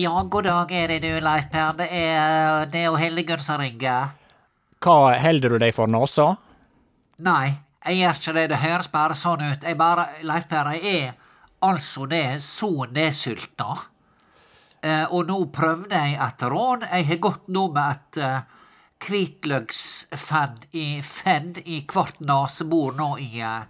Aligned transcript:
Ja, 0.00 0.22
god 0.22 0.46
dag 0.46 0.70
er 0.72 0.88
det 0.88 1.00
du, 1.02 1.10
Leif 1.20 1.50
Per. 1.52 1.74
Det 1.76 1.88
er, 1.92 2.68
det 2.72 2.84
er 2.84 2.86
jo 2.88 2.98
Hildegunn 3.00 3.42
som 3.44 3.60
ringer. 3.60 4.14
Hva 4.80 5.16
holder 5.20 5.52
du 5.52 5.58
deg 5.60 5.74
for 5.76 5.90
nesa? 5.90 6.30
Nei, 7.26 7.50
jeg 7.84 7.98
gjør 7.98 8.20
ikke 8.20 8.34
det. 8.38 8.44
Det 8.52 8.60
høres 8.62 8.88
bare 8.92 9.18
sånn 9.18 9.42
ut. 9.44 9.66
Jeg 9.66 9.76
bare, 9.80 10.06
Leif 10.24 10.46
Per, 10.48 10.70
jeg 10.78 10.94
er 11.02 11.18
altså 11.68 12.06
det 12.08 12.38
så 12.44 12.70
nedsulta. 12.88 13.76
Eh, 14.80 15.04
og 15.12 15.28
nå 15.28 15.42
prøvde 15.52 16.00
jeg 16.00 16.16
et 16.16 16.46
råd. 16.54 16.88
Jeg 16.88 17.08
har 17.10 17.22
gått 17.26 17.52
nå 17.52 17.66
med 17.74 17.98
et 17.98 18.22
uh, 18.24 18.60
hvitløksfedd 19.04 20.70
i, 20.76 20.86
fedd 21.04 21.60
i 21.64 21.80
hvert 21.88 22.20
nesebor 22.24 22.96
nå 22.96 23.10
i, 23.20 23.32
eh, 23.40 23.64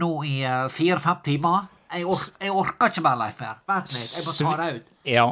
nå 0.00 0.12
i 0.24 0.38
eh, 0.44 0.68
fire-fem 0.72 1.20
timer. 1.24 1.68
Jeg, 1.88 2.04
or 2.04 2.20
jeg 2.40 2.52
orker 2.52 2.92
ikke 2.92 3.04
mer, 3.04 3.20
Leif 3.22 3.38
Per. 3.40 3.60
Vent 3.68 3.92
litt, 3.94 4.16
jeg 4.16 4.26
må 4.26 4.34
ta 4.36 4.56
det 4.60 4.72
ut. 4.76 4.90
Ja. 5.08 5.30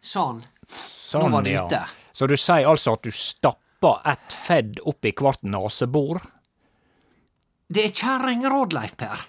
Sånn. 0.00 0.42
Sånn, 0.70 1.26
Nå 1.30 1.36
var 1.36 1.46
det 1.46 1.54
ja. 1.56 1.64
ute. 1.66 1.82
Så 2.12 2.26
du 2.30 2.36
sier 2.38 2.68
altså 2.68 2.94
at 2.98 3.06
du 3.06 3.12
stapper 3.14 4.02
et 4.12 4.34
fedd 4.34 4.80
oppi 4.90 5.12
hvert 5.16 5.42
nesebor? 5.46 6.20
Det 7.70 7.84
er 7.86 7.94
kjerringråd, 7.94 8.74
Leif 8.76 8.96
Per. 8.98 9.22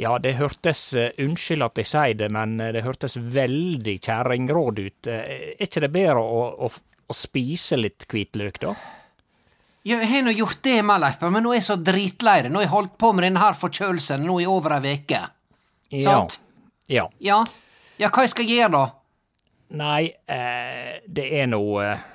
Ja, 0.00 0.14
det 0.22 0.36
hørtes 0.38 0.82
eh, 0.96 1.10
Unnskyld 1.20 1.64
at 1.66 1.80
jeg 1.80 1.88
sier 1.90 2.16
det, 2.16 2.28
men 2.32 2.54
eh, 2.62 2.70
det 2.76 2.84
hørtes 2.86 3.16
veldig 3.20 3.96
kjerringråd 4.04 4.78
ut. 4.84 5.08
Eh, 5.10 5.24
Er 5.56 5.66
ikke 5.66 5.82
det 5.84 5.90
bedre 5.92 6.22
å, 6.22 6.44
å, 6.68 6.70
å 7.10 7.16
spise 7.16 7.76
litt 7.80 8.06
hvitløk, 8.08 8.60
da? 8.62 8.74
Jeg 9.86 10.08
har 10.10 10.22
nå 10.26 10.32
gjort 10.36 10.60
det 10.62 10.76
Malleif, 10.84 11.20
men 11.32 11.44
nå 11.46 11.54
er 11.54 11.60
jeg 11.60 11.68
så 11.70 11.76
dritlei 11.80 12.42
det. 12.44 12.52
Nå 12.52 12.60
har 12.60 12.66
jeg 12.66 12.74
holdt 12.74 12.96
på 13.00 13.12
med 13.16 13.24
denne 13.24 13.40
her 13.40 13.56
forkjølelsen 13.56 14.26
nå 14.28 14.36
i 14.42 14.48
over 14.50 14.76
ei 14.76 14.82
veke. 14.84 15.20
Ja. 15.94 16.02
Sant? 16.04 16.36
Ja. 16.90 17.06
Ja. 17.18 17.40
Ja, 18.00 18.10
hva 18.12 18.24
jeg 18.26 18.32
skal 18.34 18.48
gjøre 18.50 18.72
da? 18.74 18.84
Nei, 19.80 20.10
eh, 20.26 21.00
det 21.06 21.26
er 21.40 21.48
nå 21.48 21.62
eh, 21.84 22.06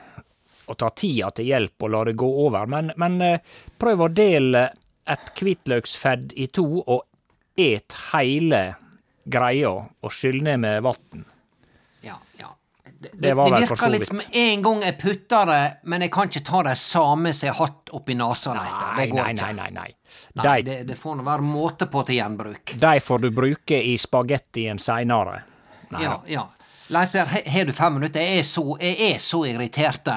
å 0.67 0.75
ta 0.77 0.89
tida 0.97 1.31
til 1.35 1.49
hjelp 1.49 1.85
og 1.87 1.93
la 1.93 2.01
det 2.09 2.15
gå 2.19 2.29
over, 2.45 2.69
men, 2.69 2.91
men 3.01 3.17
eh, 3.23 3.53
prøv 3.79 4.05
å 4.05 4.09
dele 4.13 4.67
et 5.05 5.29
hvitløksfedd 5.37 6.33
i 6.41 6.47
to 6.53 6.65
og 6.81 7.05
et 7.61 7.95
hele 8.11 8.63
greia 9.25 9.71
og 9.71 10.13
skyll 10.13 10.41
ned 10.45 10.61
med 10.65 10.83
vann. 10.85 11.25
Ja, 12.05 12.17
ja. 12.41 12.51
Det, 12.99 13.09
Det 13.11 13.21
det 13.21 13.35
virker 13.35 13.89
litt 13.91 14.07
som 14.07 14.21
en 14.31 14.61
gang 14.63 14.81
jeg 14.81 14.97
putter 15.01 15.45
det, 15.45 15.61
men 15.83 16.01
jeg 16.01 16.11
kan 16.11 16.29
ikke 16.29 16.43
ta 16.47 16.61
det 16.63 16.77
samme 16.79 17.33
som 17.35 17.47
jeg 17.47 17.53
har 17.55 17.67
hatt 17.67 17.91
oppi 17.93 18.15
nesa. 18.15 18.53
Nei, 18.55 19.07
nei, 19.11 19.33
nei, 19.33 19.51
nei. 19.53 19.69
nei. 19.71 19.89
Nei, 20.35 20.43
De, 20.45 20.63
det, 20.69 20.77
det 20.87 20.95
får 20.97 21.17
nå 21.19 21.25
være 21.27 21.41
måte 21.43 21.85
på 21.91 22.05
til 22.07 22.15
gjenbruk. 22.21 22.73
de 22.79 22.93
får 23.03 23.19
du 23.21 23.29
bruke 23.35 23.81
i 23.83 23.97
spagettien 23.99 24.79
seinere. 24.79 25.41
Ja, 25.99 26.21
ja. 26.27 26.47
Leif 26.89 27.11
Per, 27.11 27.25
har 27.49 27.65
du 27.65 27.73
fem 27.73 27.93
minutter? 27.99 28.21
Jeg 28.21 28.39
er 28.39 28.43
så, 28.47 28.63
jeg 28.79 29.11
er 29.11 29.17
så 29.21 29.43
irritert. 29.49 30.07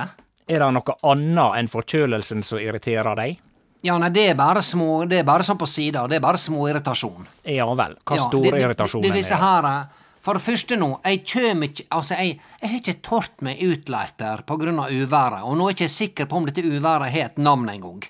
Er 0.49 0.59
det 0.65 0.73
noe 0.73 0.97
annet 1.03 1.59
enn 1.59 1.69
forkjølelsen 1.69 2.43
som 2.45 2.59
irriterer 2.63 3.17
deg? 3.17 3.39
Ja, 3.87 3.95
nei, 3.99 4.09
det 4.11 4.25
er 4.33 4.35
bare 4.35 4.59
små 4.65 5.05
Det 5.07 5.21
er 5.21 5.25
bare 5.27 5.45
sånn 5.47 5.59
på 5.61 5.67
sida. 5.71 6.07
Det 6.11 6.17
er 6.19 6.21
bare 6.25 6.39
småirritasjon. 6.41 7.27
Ja 7.47 7.67
vel. 7.79 7.95
Hva 8.05 8.17
Ja, 8.17 8.23
stor 8.29 8.43
det- 8.43 8.53
det- 8.53 8.63
irritasjon 8.65 9.05
er 9.05 9.09
det, 9.09 9.17
disse 9.21 9.35
her, 9.39 9.87
For 10.29 10.37
det 10.37 10.45
første 10.45 10.77
nå, 10.77 10.91
jeg 11.09 11.23
kjem 11.25 11.63
ikke 11.65 11.85
Altså, 11.97 12.17
jeg, 12.21 12.35
jeg 12.61 12.69
har 12.69 12.81
ikke 12.83 13.01
tort 13.07 13.45
meg 13.47 13.63
ut, 13.65 13.89
Leif 13.89 14.11
Per, 14.21 14.43
på 14.45 14.59
grunn 14.61 14.81
av 14.83 14.93
uværet. 14.93 15.41
Og 15.49 15.55
nå 15.57 15.71
er 15.71 15.73
jeg 15.73 15.79
ikke 15.79 15.95
sikker 15.95 16.29
på 16.29 16.37
om 16.37 16.49
dette 16.51 16.65
uværet 16.69 17.15
har 17.15 17.31
et 17.31 17.39
navn 17.41 17.71
engang. 17.73 18.03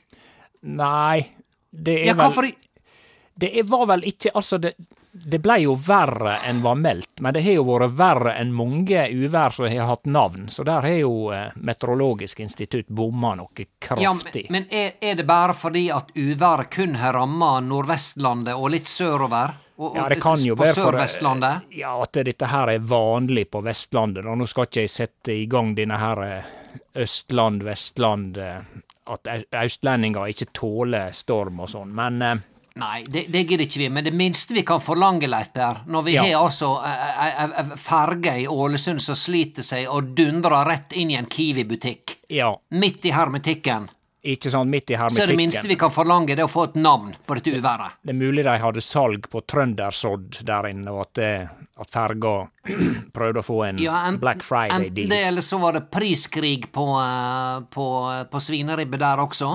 Nei, 0.66 1.20
det 1.70 1.94
er 2.00 2.08
Ja, 2.10 2.16
vel 2.18 2.56
Det 3.38 3.62
var 3.70 3.84
vel 3.86 4.02
ikke 4.10 4.32
Altså, 4.34 4.58
det, 4.58 4.72
det 5.12 5.38
blei 5.38 5.60
jo 5.62 5.76
verre 5.78 6.40
enn 6.48 6.58
var 6.64 6.74
meldt, 6.82 7.22
men 7.22 7.36
det 7.36 7.44
har 7.46 7.54
jo 7.60 7.68
vært 7.68 7.94
verre 8.00 8.34
enn 8.40 8.50
mange 8.50 9.06
uvær 9.14 9.54
som 9.54 9.70
har 9.70 9.92
hatt 9.92 10.10
navn, 10.10 10.50
så 10.50 10.66
der 10.66 10.90
har 10.90 10.98
jo 10.98 11.30
eh, 11.30 11.54
Meteorologisk 11.54 12.42
institutt 12.42 12.90
bomma 12.90 13.36
noe 13.38 13.68
kraftig. 13.78 14.02
Ja, 14.02 14.16
men, 14.18 14.66
men 14.66 14.68
er, 14.74 14.98
er 14.98 15.22
det 15.22 15.30
bare 15.30 15.54
fordi 15.54 15.86
at 15.94 16.10
uværet 16.18 16.74
kun 16.74 16.98
har 16.98 17.14
ramma 17.14 17.60
Nordvestlandet 17.62 18.58
og 18.58 18.74
litt 18.74 18.90
sørover? 18.90 19.54
Og, 19.78 19.94
ja, 19.96 20.08
det 20.10 20.18
kan 20.22 20.40
jo 20.42 20.56
på 20.58 20.66
for 20.74 20.96
Ja, 21.70 21.92
at 22.02 22.18
dette 22.26 22.46
her 22.50 22.72
er 22.72 22.82
vanlig 22.82 23.46
på 23.50 23.60
Vestlandet. 23.62 24.26
Og 24.26 24.38
nå 24.40 24.46
skal 24.50 24.66
ikke 24.66 24.82
jeg 24.82 24.90
sette 24.90 25.36
i 25.38 25.46
gang 25.46 25.74
denne 25.78 25.98
her 26.02 26.22
eh, 26.26 26.52
Østland, 26.98 27.62
Vestland 27.62 28.38
eh, 28.42 28.58
At 29.08 29.28
østlendinger 29.54 30.28
ikke 30.28 30.50
tåler 30.52 31.14
storm 31.14 31.62
og 31.62 31.70
sånn, 31.70 31.94
men 31.94 32.22
eh, 32.22 32.40
Nei, 32.78 33.02
det, 33.10 33.24
det 33.32 33.40
gidder 33.48 33.64
ikke 33.64 33.80
vi, 33.80 33.86
men 33.90 34.06
det 34.06 34.12
minste 34.14 34.54
vi 34.54 34.62
kan 34.66 34.78
forlange, 34.82 35.26
Leif 35.26 35.48
Per, 35.54 35.80
når 35.90 36.04
vi 36.06 36.12
Ja. 36.14 36.22
har 36.22 36.44
altså 36.44 36.68
ei 36.84 37.64
ferge 37.80 38.34
i 38.38 38.46
Ålesund 38.46 39.02
som 39.02 39.18
sliter 39.18 39.66
seg 39.66 39.88
og 39.90 40.12
dundrer 40.14 40.68
rett 40.68 40.94
inn 40.94 41.10
i 41.10 41.16
en 41.18 41.26
Kiwi-butikk, 41.26 42.18
ja, 42.30 42.52
midt 42.70 43.08
i 43.10 43.14
hermetikken, 43.16 43.88
ikke 44.22 44.50
sånn 44.50 44.70
midt 44.70 44.90
i 44.90 44.96
hermetikken. 44.98 45.20
så 45.20 45.22
er 45.28 45.30
det 45.30 45.38
minste 45.38 45.68
vi 45.68 45.76
kan 45.78 45.92
forlange, 45.94 46.34
det 46.36 46.44
å 46.44 46.50
få 46.50 46.64
et 46.70 46.74
navn 46.80 47.12
på 47.26 47.36
dette 47.38 47.54
uværet. 47.54 47.98
Det 48.02 48.10
er 48.14 48.18
mulig 48.18 48.44
de 48.44 48.56
hadde 48.58 48.82
salg 48.82 49.28
på 49.30 49.42
trøndersodd 49.46 50.40
der 50.48 50.68
inne, 50.72 50.90
og 50.90 51.04
at, 51.06 51.12
det, 51.20 51.30
at 51.78 51.90
ferga 51.94 52.34
prøvde 53.16 53.42
å 53.42 53.46
få 53.46 53.62
en 53.68 53.78
Ja, 53.82 54.02
en, 54.08 54.18
Black 54.18 54.42
Enten 54.42 54.48
det, 54.48 55.06
Friday-deal. 55.06 55.16
eller 55.30 55.46
så 55.46 55.58
var 55.62 55.78
det 55.78 55.86
priskrig 55.90 56.70
på, 56.74 56.86
eh, 56.98 57.58
på, 57.70 57.88
på 58.30 58.42
svineribbe 58.42 58.98
der 59.00 59.22
også. 59.22 59.54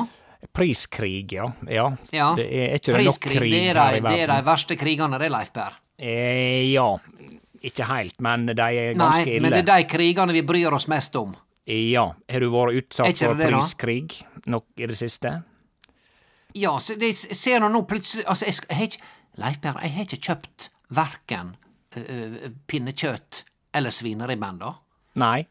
Priskrig, 0.54 1.31
ja. 1.33 1.51
ja. 1.68 1.89
Ja. 2.12 2.33
Det 2.38 2.48
er 2.48 2.74
er 2.74 2.80
ikke 2.80 2.98
det 2.98 3.06
nok 3.07 3.21
krig 3.24 3.51
det 3.51 3.63
er 3.69 3.80
her 3.80 3.95
i 3.98 4.01
verden? 4.01 4.12
det 4.18 4.25
er 4.25 4.33
de 4.33 4.42
verste 4.48 4.77
krigene, 4.80 5.19
det, 5.19 5.31
Leif 5.31 5.54
Per. 5.56 5.80
Eh, 6.00 6.71
ja. 6.71 6.88
Ikke 7.63 7.88
helt, 7.88 8.19
men 8.19 8.50
de 8.51 8.60
er 8.60 8.92
Nei, 8.92 9.00
ganske 9.00 9.31
ille. 9.31 9.42
men 9.45 9.54
det 9.56 9.63
er 9.63 9.69
de 9.71 9.88
krigene 9.88 10.36
vi 10.36 10.42
bryr 10.44 10.75
oss 10.75 10.89
mest 10.92 11.15
om. 11.15 11.31
Ja. 11.69 12.10
Har 12.30 12.44
du 12.44 12.50
vært 12.51 12.74
Er 12.74 12.81
utsatt 12.81 13.21
for 13.24 13.39
det, 13.39 13.51
da? 13.56 14.32
Nok 14.51 14.65
i 14.77 14.85
det 14.89 14.97
siste? 14.97 15.35
Ja, 16.53 16.75
så 16.79 16.95
det, 16.99 17.13
jeg 17.29 17.35
ser 17.35 17.59
nå 17.65 17.81
plutselig 17.89 18.25
Altså, 18.29 18.45
jeg, 18.45 18.55
jeg 18.69 18.77
har 18.77 18.83
ikke 18.85 19.11
Leif 19.41 19.61
Per, 19.63 19.79
jeg 19.81 19.91
har 19.95 20.03
ikke 20.05 20.21
kjøpt 20.27 20.69
verken 20.93 21.55
pinnekjøtt 22.67 23.43
eller 23.73 23.93
svineribben, 23.93 24.59
da. 24.61 24.73
Nei. 25.21 25.43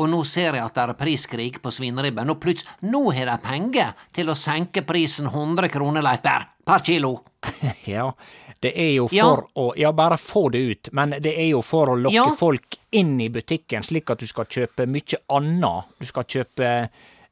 Og 0.00 0.08
nå 0.08 0.20
ser 0.24 0.54
jeg 0.56 0.64
at 0.64 0.74
det 0.78 0.84
er 0.86 0.96
priskrig 0.98 1.58
på 1.62 1.70
svineribben. 1.74 2.30
og 2.32 2.38
plutselig 2.40 2.90
Nå 2.90 3.10
har 3.12 3.26
de 3.28 3.36
penger 3.44 3.92
til 4.16 4.30
å 4.32 4.36
senke 4.38 4.82
prisen 4.86 5.26
100 5.28 5.68
kroner, 5.70 6.02
Leif 6.02 6.22
Per, 6.24 6.46
per 6.66 6.84
kilo. 6.86 7.12
Ja, 7.88 8.10
det 8.60 8.72
er 8.76 8.90
jo 8.96 9.08
Ja. 9.12 9.24
for 9.28 9.46
å 9.56 9.72
Ja, 9.78 9.92
bare 9.92 10.16
få 10.20 10.48
det 10.52 10.58
ut, 10.70 10.90
men 10.92 11.10
det 11.20 11.34
er 11.38 11.50
jo 11.50 11.62
for 11.62 11.86
å 11.92 11.96
lokke 11.98 12.14
Ja. 12.14 12.28
folk 12.36 12.76
inn 12.92 13.20
i 13.20 13.28
butikken, 13.28 13.82
slik 13.82 14.10
at 14.10 14.18
du 14.18 14.26
skal 14.26 14.44
kjøpe 14.46 14.86
mye 14.86 15.20
anna. 15.30 15.84
Du 15.98 16.06
skal 16.06 16.24
kjøpe 16.24 16.88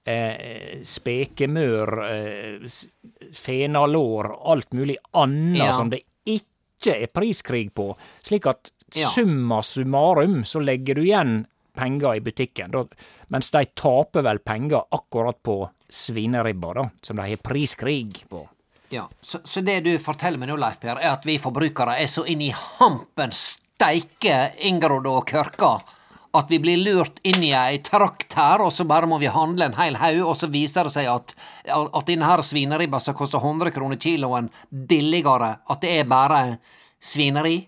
eh, 0.08 0.80
spekemør, 0.88 1.92
eh, 2.08 3.28
fenalår, 3.36 4.30
alt 4.52 4.72
mulig 4.72 4.96
annet 5.12 5.56
Ja. 5.66 5.72
som 5.76 5.90
det 5.90 6.02
ikke 6.26 7.02
er 7.02 7.06
priskrig 7.12 7.72
på. 7.74 7.94
Slik 8.22 8.46
at 8.46 8.70
Ja. 8.94 9.08
summa 9.08 9.60
summarum 9.62 10.44
så 10.44 10.60
legger 10.64 10.94
du 10.94 11.02
igjen 11.02 11.46
penger 11.76 12.16
i 12.16 12.20
butikken, 12.20 12.70
da, 12.72 12.84
mens 13.28 13.50
de 13.50 13.64
taper 13.76 14.22
vel 14.22 14.38
penger 14.38 14.82
akkurat 14.90 15.36
på 15.44 15.68
svineribba, 15.90 16.74
da, 16.74 16.90
som 17.02 17.16
de 17.16 17.22
har 17.28 17.36
priskrig 17.36 18.24
på. 18.28 18.48
Ja, 18.90 19.06
så, 19.22 19.38
så 19.44 19.60
det 19.62 19.84
du 19.84 19.98
forteller 19.98 20.38
meg 20.38 20.48
nå, 20.48 20.56
Leif 20.58 20.80
Per, 20.80 20.96
er 20.96 21.12
at 21.12 21.24
vi 21.28 21.36
forbrukere 21.38 21.98
er 22.00 22.06
så 22.08 22.24
inn 22.26 22.40
i 22.40 22.48
hampen 22.50 23.30
steike 23.30 24.54
inngrodde 24.64 25.06
og 25.12 25.26
kørka 25.28 25.74
at 26.38 26.50
vi 26.52 26.58
blir 26.62 26.78
lurt 26.80 27.18
inn 27.26 27.42
i 27.42 27.52
ei 27.56 27.80
trakt 27.84 28.36
her, 28.38 28.62
og 28.64 28.72
så 28.74 28.86
bare 28.88 29.08
må 29.10 29.18
vi 29.20 29.30
handle 29.32 29.66
en 29.68 29.78
heil 29.78 29.98
haug, 29.98 30.20
og 30.30 30.36
så 30.38 30.48
viser 30.52 30.86
det 30.88 30.94
seg 30.94 31.08
at, 31.10 31.34
at 31.66 32.06
denne 32.08 32.28
her 32.28 32.42
svineribba 32.46 33.00
som 33.02 33.16
koster 33.18 33.42
100 33.42 33.74
kroner 33.74 33.98
kiloen 34.00 34.50
billigere, 34.70 35.56
at 35.68 35.82
det 35.82 35.96
er 35.98 36.08
bare 36.10 36.42
svineri? 37.02 37.58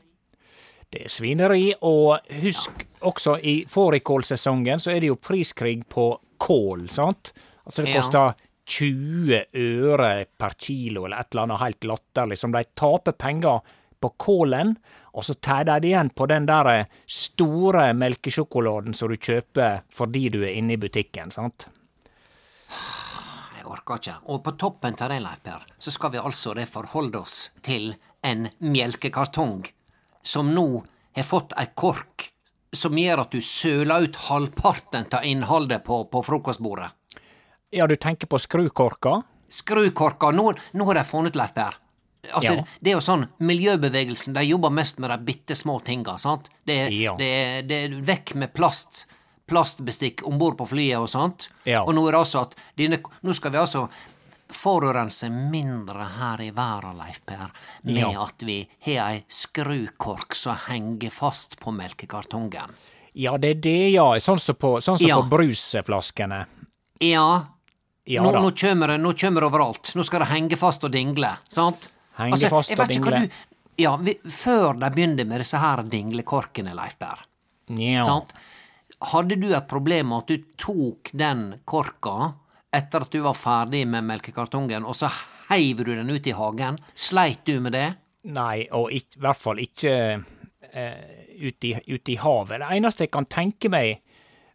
Det 0.90 1.04
er 1.06 1.12
svineri, 1.12 1.66
og 1.86 2.32
husk 2.42 2.86
også 3.06 3.36
i 3.46 3.60
fårikålsesongen 3.70 4.82
så 4.82 4.94
er 4.94 5.02
det 5.04 5.12
jo 5.12 5.18
priskrig 5.22 5.84
på 5.90 6.12
kål, 6.40 6.88
sant? 6.90 7.32
Altså 7.66 7.84
det 7.84 7.92
Ja. 7.94 8.00
koster 8.00 8.46
20 8.70 9.44
øre 9.54 10.26
per 10.38 10.54
kilo, 10.58 11.04
eller 11.04 11.20
et 11.20 11.32
eller 11.32 11.42
annet 11.46 11.60
helt 11.60 11.86
latterlig, 11.90 12.38
som 12.38 12.52
de 12.54 12.64
taper 12.78 13.12
penger 13.12 13.60
på 14.00 14.12
kålen, 14.20 14.74
og 15.12 15.26
så 15.26 15.34
tar 15.34 15.66
de 15.68 15.78
det 15.82 15.90
igjen 15.90 16.10
på 16.14 16.26
den 16.30 16.46
der 16.48 16.86
store 17.10 17.90
melkesjokoladen 17.98 18.96
som 18.96 19.10
du 19.10 19.16
kjøper 19.16 19.82
fordi 19.94 20.28
du 20.32 20.40
er 20.44 20.56
inne 20.56 20.76
i 20.76 20.80
butikken, 20.80 21.32
sant? 21.34 21.68
Jeg 23.58 23.66
orker 23.66 24.00
ikke. 24.00 24.16
Og 24.32 24.42
på 24.44 24.56
toppen 24.58 24.96
av 24.96 25.12
det, 25.12 25.20
Leif 25.24 25.42
Per, 25.44 25.66
så 25.78 25.92
skal 25.94 26.14
vi 26.14 26.22
altså 26.22 26.54
det 26.58 26.68
forholde 26.70 27.20
oss 27.20 27.50
til 27.66 27.92
en 28.26 28.48
melkekartong 28.58 29.64
som 30.22 30.52
nå 30.54 30.68
har 31.16 31.26
fått 31.26 31.56
ei 31.58 31.70
kork 31.74 32.30
som 32.72 32.98
gjør 32.98 33.24
at 33.24 33.34
du 33.34 33.42
søler 33.42 34.06
ut 34.06 34.16
halvparten 34.28 35.08
av 35.16 35.26
innholdet 35.26 35.82
på, 35.84 36.04
på 36.06 36.22
frokostbordet. 36.22 36.90
Ja, 37.74 37.86
du 37.86 37.96
tenker 37.96 38.30
på 38.30 38.38
skrukorka? 38.38 39.20
Skrukorka, 39.50 40.30
nå, 40.34 40.52
nå 40.74 40.86
har 40.86 41.00
de 41.00 41.06
funnet 41.06 41.38
Leif 41.38 41.54
Per. 41.54 41.78
Altså, 42.32 42.56
Ja. 42.56 42.64
Det 42.80 42.90
er 42.90 42.94
jo 42.98 43.00
sånn, 43.00 43.28
Miljøbevegelsen 43.40 44.34
de 44.34 44.42
jobber 44.44 44.70
mest 44.70 44.98
med 44.98 45.10
de 45.10 45.18
bitte 45.32 45.54
små 45.56 45.78
tinga. 45.84 46.18
sant? 46.18 46.50
Det, 46.66 46.90
Ja. 46.92 47.16
det, 47.16 47.66
det 47.68 47.78
er 47.84 48.00
vekk 48.02 48.34
med 48.34 48.52
plast, 48.54 49.06
plastbestikk 49.48 50.22
om 50.26 50.38
bord 50.38 50.56
på 50.58 50.66
flyet 50.68 50.98
og 51.00 51.08
sånt. 51.08 51.48
Ja. 51.64 51.82
Og 51.82 51.94
nå 51.94 52.06
er 52.08 52.12
det 52.12 52.20
altså 52.20 52.42
at 52.42 52.54
dine, 52.76 52.98
nå 53.22 53.32
skal 53.34 53.50
vi 53.52 53.58
altså 53.58 53.88
forurense 54.50 55.30
mindre 55.30 56.04
her 56.18 56.40
i 56.42 56.50
verden, 56.50 56.96
Leif 56.98 57.20
Per, 57.26 57.50
med 57.86 58.16
at 58.18 58.42
vi 58.46 58.68
har 58.86 59.12
ei 59.12 59.24
skrukork 59.30 60.34
som 60.34 60.56
henger 60.68 61.10
fast 61.14 61.58
på 61.60 61.72
melkekartongen. 61.74 62.74
Ja, 63.14 63.36
det 63.38 63.50
er 63.56 63.60
det, 63.60 63.90
ja. 63.94 64.06
Sånn 64.22 64.38
som 64.38 64.54
på, 64.58 64.76
sånn 64.82 64.98
som 65.00 65.22
på 65.22 65.30
brusflaskene. 65.36 66.44
Ja, 67.00 67.46
Ja 68.10 68.22
nå, 68.24 68.32
nå 68.32 68.50
kommer 68.56 68.88
det 68.88 68.98
nå 68.98 69.12
kommer 69.14 69.40
det 69.44 69.48
overalt. 69.50 69.90
Nå 69.94 70.02
skal 70.04 70.20
det 70.24 70.30
henge 70.32 70.56
fast 70.58 70.82
og 70.84 70.90
dingle, 70.90 71.36
sant? 71.48 71.90
Henge 72.20 72.50
fast 72.52 72.72
jeg 72.72 72.80
og. 72.80 73.10
Du, 73.10 73.40
ja, 73.80 73.94
vi, 73.96 74.16
før 74.28 74.74
de 74.78 74.90
begynte 74.92 75.26
med 75.28 75.42
disse 75.42 75.60
her 75.60 75.82
dinglekorkene, 75.88 76.74
Leif 76.76 76.98
Berr. 77.00 77.24
Ja. 77.78 78.04
Hadde 79.10 79.38
du 79.40 79.48
et 79.54 79.68
problem 79.70 80.10
med 80.12 80.24
at 80.24 80.32
du 80.32 80.50
tok 80.60 81.12
den 81.16 81.44
korka 81.64 82.34
etter 82.76 83.06
at 83.06 83.14
du 83.14 83.22
var 83.24 83.38
ferdig 83.38 83.86
med 83.88 84.04
melkekartongen, 84.06 84.84
og 84.86 84.98
så 84.98 85.08
heiv 85.48 85.80
du 85.86 85.94
den 85.94 86.10
ut 86.10 86.26
i 86.28 86.36
hagen? 86.36 86.78
Sleit 86.94 87.42
du 87.48 87.56
med 87.64 87.74
det? 87.74 87.88
Nei, 88.30 88.68
og 88.76 88.92
i 88.92 89.00
hvert 89.16 89.40
fall 89.40 89.62
ikke 89.62 89.94
eh, 90.20 91.24
ute 91.40 91.70
i, 91.70 91.74
ut 91.88 92.12
i 92.12 92.18
havet. 92.20 92.60
Det 92.60 92.70
eneste 92.76 93.06
jeg 93.06 93.14
kan 93.16 93.28
tenke 93.32 93.72
meg 93.72 94.02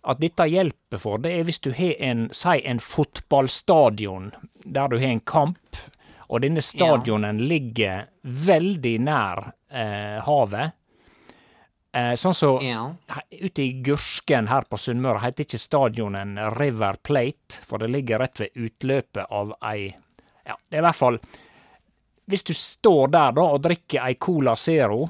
at 0.05 0.21
dette 0.21 0.45
hjelper 0.45 1.01
for, 1.01 1.17
det 1.17 1.33
er 1.33 1.47
hvis 1.47 1.63
du 1.65 1.71
har 1.73 1.95
en, 2.05 2.27
si 2.35 2.59
en 2.61 2.79
fotballstadion 2.83 4.29
der 4.61 4.91
du 4.91 4.99
har 5.01 5.09
en 5.09 5.23
kamp, 5.25 5.79
og 6.29 6.41
denne 6.41 6.61
stadionen 6.61 7.37
ligger 7.47 8.07
veldig 8.23 8.95
nær 9.05 9.41
eh, 9.71 10.19
havet. 10.25 10.71
Eh, 11.95 12.13
sånn 12.19 12.33
som 12.35 12.59
Ja. 12.61 12.89
ute 13.31 13.63
i 13.63 13.81
Gursken 13.85 14.47
her 14.51 14.65
på 14.67 14.77
Sunnmøre 14.77 15.21
heter 15.23 15.45
ikke 15.45 15.59
stadionen 15.61 16.35
River 16.57 16.97
Plate, 17.03 17.61
for 17.65 17.77
det 17.79 17.89
ligger 17.93 18.19
rett 18.19 18.39
ved 18.39 18.49
utløpet 18.55 19.25
av 19.31 19.53
ei 19.63 19.95
Ja, 20.45 20.55
det 20.69 20.77
er 20.77 20.81
i 20.83 20.85
hvert 20.85 20.95
fall 20.99 21.19
Hvis 22.27 22.43
du 22.43 22.53
står 22.53 23.07
der 23.13 23.31
da 23.37 23.41
og 23.47 23.61
drikker 23.63 24.03
ei 24.03 24.15
Cola 24.15 24.55
Zero, 24.55 25.05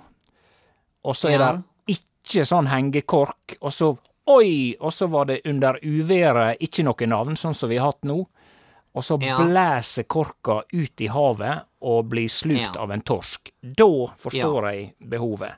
og 1.03 1.15
så 1.15 1.29
er 1.29 1.39
Ja. 1.39 1.51
det 1.53 1.63
ikke 1.97 2.45
sånn 2.45 2.67
hengekork, 2.67 3.57
og 3.61 3.71
så 3.71 3.97
Oi! 4.27 4.75
Og 4.81 4.91
så 4.91 5.07
var 5.07 5.25
det 5.25 5.41
under 5.45 5.77
uværet 5.83 6.57
ikke 6.59 6.83
noe 6.83 7.05
navn, 7.07 7.35
sånn 7.37 7.53
som 7.53 7.69
vi 7.69 7.77
har 7.77 7.91
hatt 7.91 8.01
nå. 8.03 8.27
Og 8.95 9.03
så 9.03 9.17
Ja. 9.21 9.35
blæser 9.37 10.03
korka 10.07 10.61
ut 10.73 11.01
i 11.01 11.07
havet 11.11 11.63
og 11.81 12.05
blir 12.09 12.29
slukt 12.31 12.75
Ja. 12.75 12.81
av 12.81 12.91
en 12.91 13.01
torsk. 13.01 13.51
Da 13.61 13.85
forstår 14.17 14.71
jeg 14.71 14.93
behovet. 15.09 15.51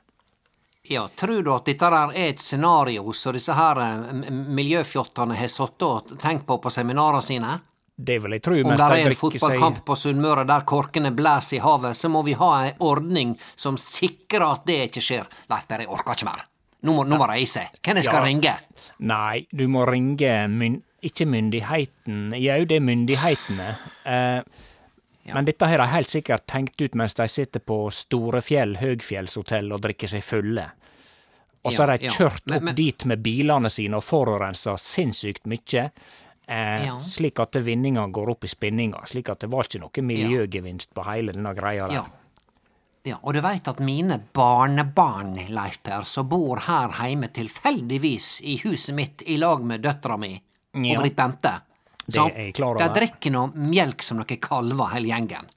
Ja, 0.90 1.08
tror 1.16 1.42
du 1.44 1.52
at 1.54 1.64
dette 1.66 1.82
er 1.86 2.12
et 2.16 2.38
scenario 2.40 3.12
som 3.12 3.32
disse 3.36 3.52
her 3.54 3.78
eh, 3.78 4.30
miljøfjottene 4.30 5.36
har 5.36 5.48
sittet 5.48 5.82
og 5.82 6.18
tenkt 6.18 6.46
på 6.46 6.58
på 6.62 6.70
seminarene 6.72 7.22
sine? 7.22 7.60
Det 8.00 8.20
vil 8.22 8.30
jeg 8.36 8.42
tro, 8.42 8.52
Om 8.54 8.76
det 8.76 8.80
er 8.80 9.08
en 9.08 9.14
fotballkamp 9.18 9.76
seg 9.80 9.84
på 9.84 9.96
Sunnmøre 9.98 10.46
der 10.46 10.60
korkene 10.60 11.10
blæs 11.14 11.52
i 11.52 11.58
havet, 11.58 11.96
så 11.98 12.08
må 12.08 12.22
vi 12.24 12.32
ha 12.38 12.64
ei 12.66 12.72
ordning 12.78 13.36
som 13.56 13.76
sikrer 13.76 14.44
at 14.52 14.64
det 14.66 14.90
ikke 14.92 15.02
skjer. 15.02 15.26
Leif 15.50 15.66
Berre, 15.66 15.80
jeg 15.80 15.88
orker 15.90 16.14
ikke 16.14 16.24
mer. 16.30 16.44
Nå 16.84 16.94
må, 16.94 17.04
nå 17.08 17.18
må 17.18 17.26
reise. 17.28 17.64
Hvem 17.82 17.96
jeg 17.96 18.04
skal 18.04 18.20
Ja. 18.20 18.24
ringe? 18.24 18.58
Nei, 19.00 19.46
du 19.52 19.66
må 19.66 19.84
ringe 19.84 20.48
ikke 21.02 21.26
myndigheten. 21.26 22.32
Jau, 22.40 22.64
det 22.64 22.76
er 22.76 22.80
myndighetene. 22.84 23.68
Eh, 24.04 24.42
Men 25.34 25.44
dette 25.44 25.66
har 25.68 25.76
de 25.78 25.86
helt 25.92 26.08
sikkert 26.08 26.46
tenkt 26.48 26.80
ut 26.80 26.94
mens 26.94 27.12
de 27.14 27.26
sitter 27.28 27.60
på 27.60 27.90
Storefjell 27.92 28.76
høgfjellshotell 28.80 29.72
og 29.76 29.82
drikker 29.84 30.08
seg 30.08 30.22
fulle. 30.24 30.64
Og 31.64 31.72
så 31.72 31.82
Ja, 31.82 31.86
har 31.86 31.98
de 31.98 32.04
ja. 32.06 32.10
kjørt 32.10 32.46
Men- 32.46 32.56
opp 32.56 32.62
men- 32.64 32.74
dit 32.74 33.04
med 33.04 33.22
bilene 33.22 33.68
sine 33.70 33.94
og 33.96 34.02
forurensa 34.04 34.76
sinnssykt 34.78 35.44
mye. 35.44 35.90
Eh, 36.48 36.84
Ja. 36.86 36.96
Slik 36.98 37.38
at 37.40 37.52
vinninga 37.52 38.06
går 38.10 38.30
opp 38.30 38.44
i 38.44 38.48
spinninga. 38.48 39.04
Slik 39.06 39.28
at 39.28 39.40
det 39.40 39.50
var 39.50 39.64
ikke 39.64 39.80
noe 39.80 39.90
miljøgevinst 40.02 40.94
på 40.94 41.04
hele 41.04 41.32
denne 41.32 41.54
greia 41.54 41.86
der. 41.88 41.94
Ja. 41.94 42.06
ja. 43.04 43.16
Og 43.22 43.34
du 43.34 43.40
veit 43.42 43.68
at 43.68 43.80
mine 43.80 44.18
barnebarn, 44.32 45.34
Leif 45.50 45.82
Per, 45.82 46.04
som 46.04 46.26
bor 46.28 46.56
her 46.60 46.88
heime 46.88 47.28
tilfeldigvis 47.28 48.40
i 48.44 48.56
huset 48.64 48.94
mitt 48.94 49.22
i 49.26 49.36
lag 49.36 49.62
med 49.62 49.82
døtra 49.82 50.16
mi 50.18 50.32
Ja. 50.32 50.38
Og 50.74 51.02
Britt 51.02 51.16
Bente 51.16 51.54
Det 52.08 52.16
er 52.16 52.38
jeg 52.42 52.54
klar 52.54 52.74
over. 52.76 52.78
De 52.88 53.00
drikker 53.00 53.30
nå 53.34 53.46
melk 53.54 54.02
som 54.02 54.16
noen 54.20 54.40
kalver, 54.40 54.86
hele 54.94 55.08
gjengen. 55.12 55.48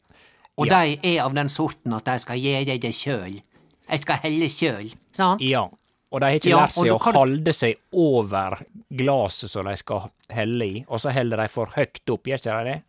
Og 0.58 0.68
Ja. 0.68 0.82
de 0.84 1.00
er 1.04 1.22
av 1.24 1.34
den 1.34 1.48
sorten 1.50 1.94
at 1.96 2.06
de 2.06 2.20
skal 2.20 2.38
gi 2.38 2.64
deg 2.66 2.82
det 2.82 2.92
sjøl. 2.94 3.42
Jeg 3.90 4.00
skal 4.02 4.16
helle 4.24 4.50
sjøl, 4.50 4.92
sant? 5.14 5.42
Ja, 5.42 5.64
og 6.12 6.20
de 6.20 6.26
har 6.26 6.34
ikke 6.40 6.50
Ja, 6.50 6.58
lært 6.66 6.78
og 6.78 6.84
seg 6.86 6.92
å 6.92 7.00
kan- 7.02 7.14
holde 7.16 7.54
seg 7.54 7.76
over 7.94 8.60
glaset 8.92 9.50
som 9.50 9.66
de 9.66 9.76
skal 9.76 10.12
helle 10.30 10.66
i, 10.66 10.86
og 10.90 11.00
så 11.00 11.12
heller 11.12 11.38
de 11.38 11.48
for 11.48 11.66
høyt 11.68 12.10
opp, 12.10 12.24
gjør 12.24 12.40
ikke 12.40 12.64
de 12.66 12.72
det? 12.72 12.84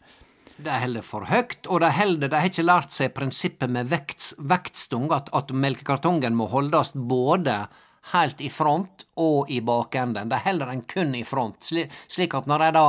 De 0.63 0.71
holder 0.71 1.03
for 1.03 1.25
høyt, 1.25 1.67
og 1.71 1.81
de 1.81 1.91
holder 1.91 2.29
De 2.29 2.37
har 2.37 2.49
ikke 2.49 2.65
lært 2.67 2.93
seg 2.93 3.15
prinsippet 3.15 3.71
med 3.71 3.89
vekt, 3.89 4.35
vektstung, 4.39 5.11
at, 5.13 5.29
at 5.33 5.49
melkekartongen 5.49 6.35
må 6.35 6.49
holdes 6.51 6.93
både 6.95 7.69
helt 8.11 8.41
i 8.41 8.51
front 8.51 9.07
og 9.23 9.51
i 9.51 9.61
bakenden. 9.63 10.31
De 10.33 10.41
holder 10.43 10.73
den 10.73 10.83
kun 10.91 11.15
i 11.15 11.23
front, 11.25 11.63
slik 11.63 12.35
at 12.35 12.49
når 12.51 12.67
de 12.67 12.71
da 12.77 12.87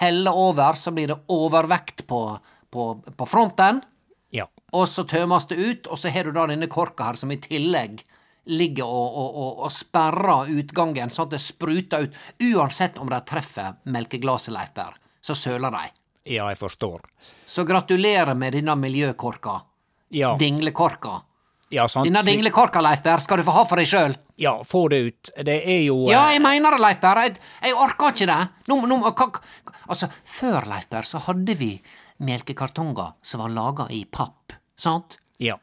heller 0.00 0.34
over, 0.36 0.78
så 0.80 0.92
blir 0.94 1.12
det 1.12 1.20
overvekt 1.32 2.06
på, 2.06 2.22
på, 2.70 2.88
på 3.16 3.28
fronten. 3.30 3.80
Ja. 4.34 4.48
Og 4.72 4.88
så 4.90 5.06
tømmes 5.06 5.46
det 5.46 5.56
ut, 5.56 5.86
og 5.86 5.98
så 5.98 6.10
har 6.12 6.26
du 6.26 6.34
da 6.34 6.48
denne 6.50 6.68
korka 6.72 7.10
her 7.10 7.18
som 7.18 7.32
i 7.32 7.40
tillegg 7.40 8.02
ligger 8.46 8.86
og, 8.86 9.06
og, 9.18 9.38
og, 9.42 9.62
og 9.66 9.72
sperrer 9.74 10.50
utgangen, 10.54 11.10
sånn 11.10 11.26
at 11.26 11.34
det 11.34 11.42
spruter 11.42 12.06
ut. 12.06 12.18
Uansett 12.46 12.98
om 13.02 13.10
de 13.10 13.18
treffer 13.26 13.78
melkeglasset, 13.90 14.54
Leif 14.54 14.76
så 15.26 15.34
søler 15.34 15.74
de. 15.74 15.86
Ja, 16.36 16.48
jeg 16.50 16.58
forstår. 16.58 17.02
Så 17.46 17.64
gratulerer 17.66 18.34
med 18.38 18.54
denne 18.54 18.76
miljøkorka. 18.78 19.60
Ja, 20.14 20.36
Dinglekorka. 20.38 21.20
Ja 21.70 21.86
sant. 21.88 22.06
Denne 22.06 22.22
dinglekorka, 22.26 22.80
Leif 22.84 23.02
Berr, 23.02 23.18
skal 23.24 23.38
du 23.38 23.42
få 23.46 23.54
ha 23.56 23.64
for 23.66 23.76
deg 23.80 23.86
sjøl. 23.90 24.14
Ja, 24.36 24.58
få 24.64 24.88
det 24.92 24.98
ut. 25.06 25.30
Det 25.44 25.56
er 25.64 25.82
jo 25.86 26.02
eh, 26.06 26.12
Ja, 26.12 26.26
jeg 26.32 26.42
mener 26.44 26.76
det, 26.76 26.80
Leif 26.84 27.00
Berr. 27.02 27.22
Jeg, 27.24 27.38
jeg 27.64 27.74
orker 27.74 28.12
ikke 28.12 28.26
det. 28.30 28.40
Nå, 28.68 28.80
nå, 28.86 28.98
altså, 29.88 30.08
før, 30.24 30.66
Leif 30.70 30.88
Berr, 30.92 31.08
så 31.08 31.18
hadde 31.26 31.54
vi 31.58 31.72
melkekartonger 32.18 33.12
som 33.22 33.40
var 33.44 33.48
laga 33.52 33.86
i 33.90 34.04
papp, 34.04 34.52
sant? 34.78 35.18
Ja. 35.42 35.56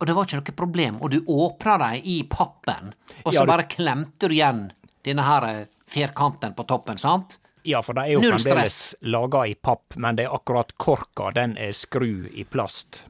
Og 0.00 0.06
det 0.06 0.14
var 0.16 0.26
ikke 0.28 0.40
noe 0.42 0.56
problem, 0.58 0.98
og 1.00 1.10
du 1.14 1.20
åpna 1.24 1.78
dem 1.80 2.00
i 2.04 2.16
pappen, 2.28 2.92
og 3.24 3.32
så 3.32 3.38
Ja, 3.38 3.44
du- 3.44 3.50
bare 3.52 3.64
klemte 3.70 4.28
du 4.28 4.34
igjen 4.34 4.70
denne 5.04 5.22
her 5.24 5.42
eh, 5.48 5.66
firkanten 5.88 6.54
på 6.54 6.66
toppen, 6.66 6.98
sant? 6.98 7.38
ja, 7.66 7.80
for 7.82 7.94
det 7.94 8.02
er 8.04 8.12
jo 8.14 8.20
fremdeles 8.22 8.94
laga 9.02 9.40
i 9.50 9.54
papp, 9.54 9.96
men 9.96 10.14
det 10.14 10.26
er 10.26 10.34
akkurat 10.36 10.68
korka, 10.78 11.32
den 11.34 11.56
er 11.58 11.72
skru 11.74 12.28
i 12.30 12.44
plast. 12.44 13.06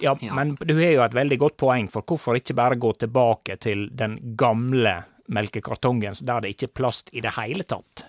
Ja, 0.00 0.16
Ja. 0.20 0.34
men 0.34 0.54
du 0.60 0.74
har 0.74 0.92
jo 0.92 1.02
et 1.02 1.12
veldig 1.14 1.38
godt 1.38 1.56
poeng, 1.56 1.88
for 1.90 2.02
hvorfor 2.02 2.34
ikke 2.36 2.54
bare 2.54 2.76
gå 2.76 2.92
tilbake 2.98 3.56
til 3.60 3.88
den 3.94 4.18
gamle 4.36 5.04
melkekartongen 5.28 6.14
der 6.26 6.40
det 6.40 6.50
ikke 6.56 6.66
er 6.66 6.74
plast 6.74 7.10
i 7.12 7.20
det 7.20 7.32
hele 7.36 7.62
tatt? 7.64 8.04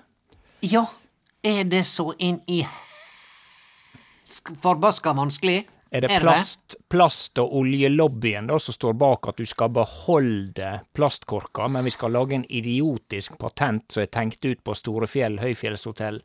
Ja, 0.62 0.86
er 1.44 1.64
det 1.64 1.86
så 1.86 2.14
inn 2.20 2.42
i 2.48 2.64
sk- 4.28 4.56
forbaska 4.62 5.14
vanskelig? 5.14 5.66
Er 5.92 6.02
det 6.02 6.20
plast, 6.20 6.76
plast 6.92 7.38
og 7.40 7.54
oljelobbyen 7.62 8.48
da 8.50 8.58
som 8.60 8.74
står 8.76 8.94
bak 9.00 9.28
at 9.30 9.38
du 9.40 9.46
skal 9.48 9.70
beholde 9.72 10.72
plastkorka, 10.98 11.70
men 11.72 11.86
vi 11.86 11.94
skal 11.94 12.12
lage 12.12 12.36
en 12.36 12.46
idiotisk 12.50 13.38
patent 13.40 13.92
som 13.94 14.04
er 14.04 14.08
tenkt 14.12 14.44
ut 14.46 14.64
på 14.66 14.76
Storefjell 14.76 15.38
høyfjellshotell, 15.40 16.20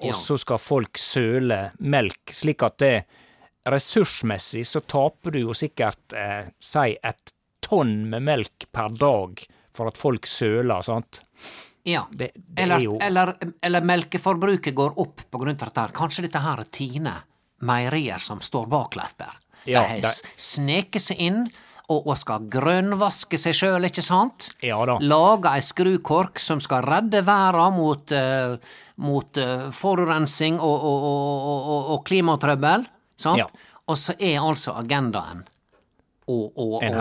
og 0.00 0.06
Ja. 0.06 0.12
så 0.14 0.36
skal 0.38 0.58
folk 0.58 0.96
søle 0.98 1.72
melk, 1.80 2.20
slik 2.30 2.62
at 2.62 2.76
det 2.78 3.04
ressursmessig 3.74 4.64
så 4.66 4.82
taper 4.84 5.34
du 5.34 5.40
jo 5.46 5.56
sikkert, 5.56 6.12
eh, 6.16 6.50
si, 6.60 6.96
et 7.02 7.32
tonn 7.64 8.08
med 8.10 8.24
melk 8.26 8.68
per 8.72 8.94
dag 8.98 9.42
for 9.74 9.90
at 9.90 9.98
folk 10.00 10.26
søler, 10.26 10.82
sant? 10.82 11.22
Ja. 11.88 12.06
Det, 12.10 12.32
det 12.34 12.62
Eller, 12.62 12.76
er 12.76 12.84
jo 12.84 12.98
eller, 13.00 13.34
eller 13.62 13.86
melkeforbruket 13.86 14.74
går 14.76 14.98
opp 15.00 15.24
på 15.30 15.40
grunn 15.40 15.56
av 15.56 15.68
dette. 15.68 15.80
her. 15.80 15.94
Kanskje 15.96 16.26
dette 16.26 16.42
her 16.44 16.60
er 16.60 16.70
Tine 16.72 17.14
meierier 17.64 18.22
som 18.22 18.42
står 18.44 18.68
bak, 18.70 18.98
Leif 18.98 19.16
Berr. 19.18 19.38
Ja, 19.66 19.82
de 19.82 20.04
har 20.06 20.20
sneket 20.38 21.02
seg 21.02 21.18
inn 21.20 21.40
og, 21.88 22.04
og 22.04 22.14
skal 22.20 22.44
grønnvaske 22.52 23.40
seg 23.40 23.56
sjøl, 23.56 23.88
ikke 23.88 24.04
sant? 24.04 24.50
Ja 24.64 24.78
da. 24.86 24.98
Lage 25.02 25.54
ei 25.56 25.64
skrukork 25.64 26.40
som 26.42 26.60
skal 26.62 26.84
redde 26.86 27.24
verda 27.26 27.68
mot, 27.74 28.12
uh, 28.12 28.54
mot 29.02 29.40
uh, 29.40 29.66
og, 29.72 30.60
og, 30.60 30.84
og, 30.84 31.58
og, 31.72 31.90
og 31.96 32.04
klimatrøbbel, 32.06 32.86
sant? 33.18 33.38
Ja. 33.38 33.46
Og 33.88 33.96
så 33.98 34.14
er 34.18 34.38
altså 34.42 34.74
agendaen 34.78 35.44
å, 36.28 36.36
å, 36.52 36.66
En 36.84 36.94
å, 36.94 37.00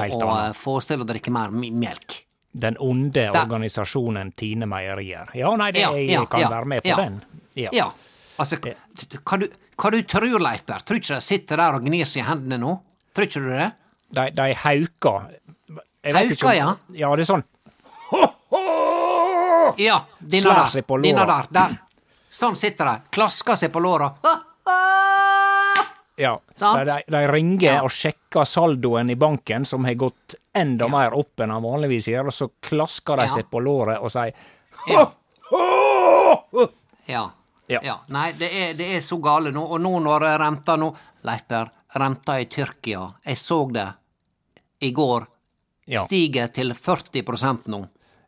drikke 1.09 1.33
mer 1.35 1.51
melk. 1.51 2.21
Den 2.57 2.77
onde 2.81 3.27
Da- 3.33 3.43
organisasjonen 3.43 4.31
Tine 4.39 4.65
Meierier. 4.65 5.29
Ja, 5.37 5.55
nei, 5.59 5.71
det, 5.75 5.83
Ja, 5.83 5.91
jeg 5.93 6.09
ja, 6.09 6.25
kan 6.25 6.47
være 6.49 6.65
med 6.65 6.83
på 6.83 6.95
den. 6.95 7.19
Ja. 7.59 7.69
Ja, 7.75 7.91
altså, 8.37 8.57
hva 8.61 9.39
du, 9.41 9.49
hva 9.77 9.91
du 9.93 9.99
tror, 10.03 10.39
Leif 10.39 10.63
Berr? 10.65 10.85
Tror 10.87 10.97
ikke 11.01 11.17
de 11.19 11.21
sitter 11.21 11.57
der 11.61 11.77
og 11.77 11.85
gnir 11.85 12.07
seg 12.07 12.23
i 12.23 12.27
hendene 12.29 12.57
nå? 12.61 12.77
Tror 13.13 13.27
ikke 13.27 13.43
du 13.43 13.51
det? 13.51 13.71
De, 14.15 14.29
de 14.31 14.47
Hauker, 14.63 15.27
om- 16.47 16.55
ja? 16.55 16.75
Ja, 16.95 17.15
det 17.19 17.27
er 17.27 17.31
sånn. 17.33 17.43
Ja, 19.77 19.97
denne 20.19 20.53
der. 20.55 20.81
Denne 21.03 21.25
der, 21.27 21.47
der. 21.51 21.77
Sånn 22.31 22.55
sitter 22.55 22.85
de. 22.85 22.95
Klasker 23.13 23.59
seg 23.59 23.71
på 23.73 23.83
låra. 23.83 24.13
Ja. 26.17 26.33
Sant? 26.55 26.87
De, 26.89 27.01
de, 27.13 27.21
ringer 27.31 27.73
Ja. 27.77 27.81
og 27.85 27.91
sjekker 27.93 28.45
saldoen 28.45 29.09
i 29.09 29.15
banken, 29.15 29.65
som 29.65 29.85
har 29.85 29.93
gått 29.93 30.35
enda 30.57 30.87
mer 30.89 31.13
opp 31.13 31.39
enn 31.39 31.53
han 31.53 31.61
vanligvis 31.63 32.07
gjør, 32.09 32.31
og 32.31 32.33
så 32.33 32.49
klasker 32.61 33.17
de 33.21 33.27
Ja. 33.27 33.33
seg 33.35 33.49
på 33.51 33.61
låret 33.61 34.01
og 34.01 34.11
sier 34.11 34.33
Ja. 34.87 35.11
Ja. 37.05 37.31
Ja. 37.67 37.79
ja. 37.83 37.99
Nei, 38.07 38.31
det 38.39 38.49
er, 38.51 38.73
det 38.73 38.95
er 38.95 38.99
så 39.03 39.17
gale 39.23 39.51
nå. 39.51 39.63
Og 39.63 39.79
nå 39.83 39.99
når 40.03 40.25
renta 40.39 40.75
nå 40.79 40.89
Leiper, 41.27 41.69
renta 41.99 42.39
i 42.39 42.45
Tyrkia, 42.45 43.01
jeg 43.25 43.37
så 43.37 43.71
det 43.73 43.87
i 44.79 44.91
går, 44.91 45.25
Ja. 45.87 46.03
stiger 46.05 46.47
til 46.51 46.73
40 46.73 47.67
nå. 47.67 47.87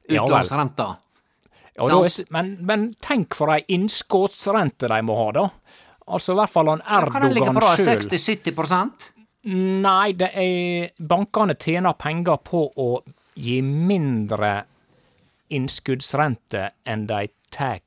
Ja. 0.10 0.24
Utlånsrenta. 0.24 0.98
Ja, 1.76 2.08
men, 2.30 2.58
men 2.66 2.96
tenk 3.00 3.36
for 3.36 3.52
ei 3.54 3.64
innskuddsrente 3.68 4.88
de 4.88 5.02
må 5.04 5.16
ha, 5.16 5.32
da. 5.32 5.50
Altså 6.10 6.34
i 6.34 6.40
hvert 6.40 6.52
fall 6.54 6.72
han 6.74 6.82
Kan 6.82 7.22
han 7.24 7.34
ligge 7.34 7.54
på 7.54 7.62
Erdogan 7.62 7.86
da 7.86 7.96
60-70 7.96 9.16
Nei, 9.86 10.12
det 10.20 10.32
er 10.36 10.90
Bankene 11.00 11.56
tjener 11.56 11.96
penger 11.96 12.42
på 12.44 12.66
å 12.76 12.90
gi 13.40 13.62
mindre 13.64 14.66
innskuddsrente 15.50 16.68
enn 16.86 17.06
de 17.10 17.28
tar 17.50 17.80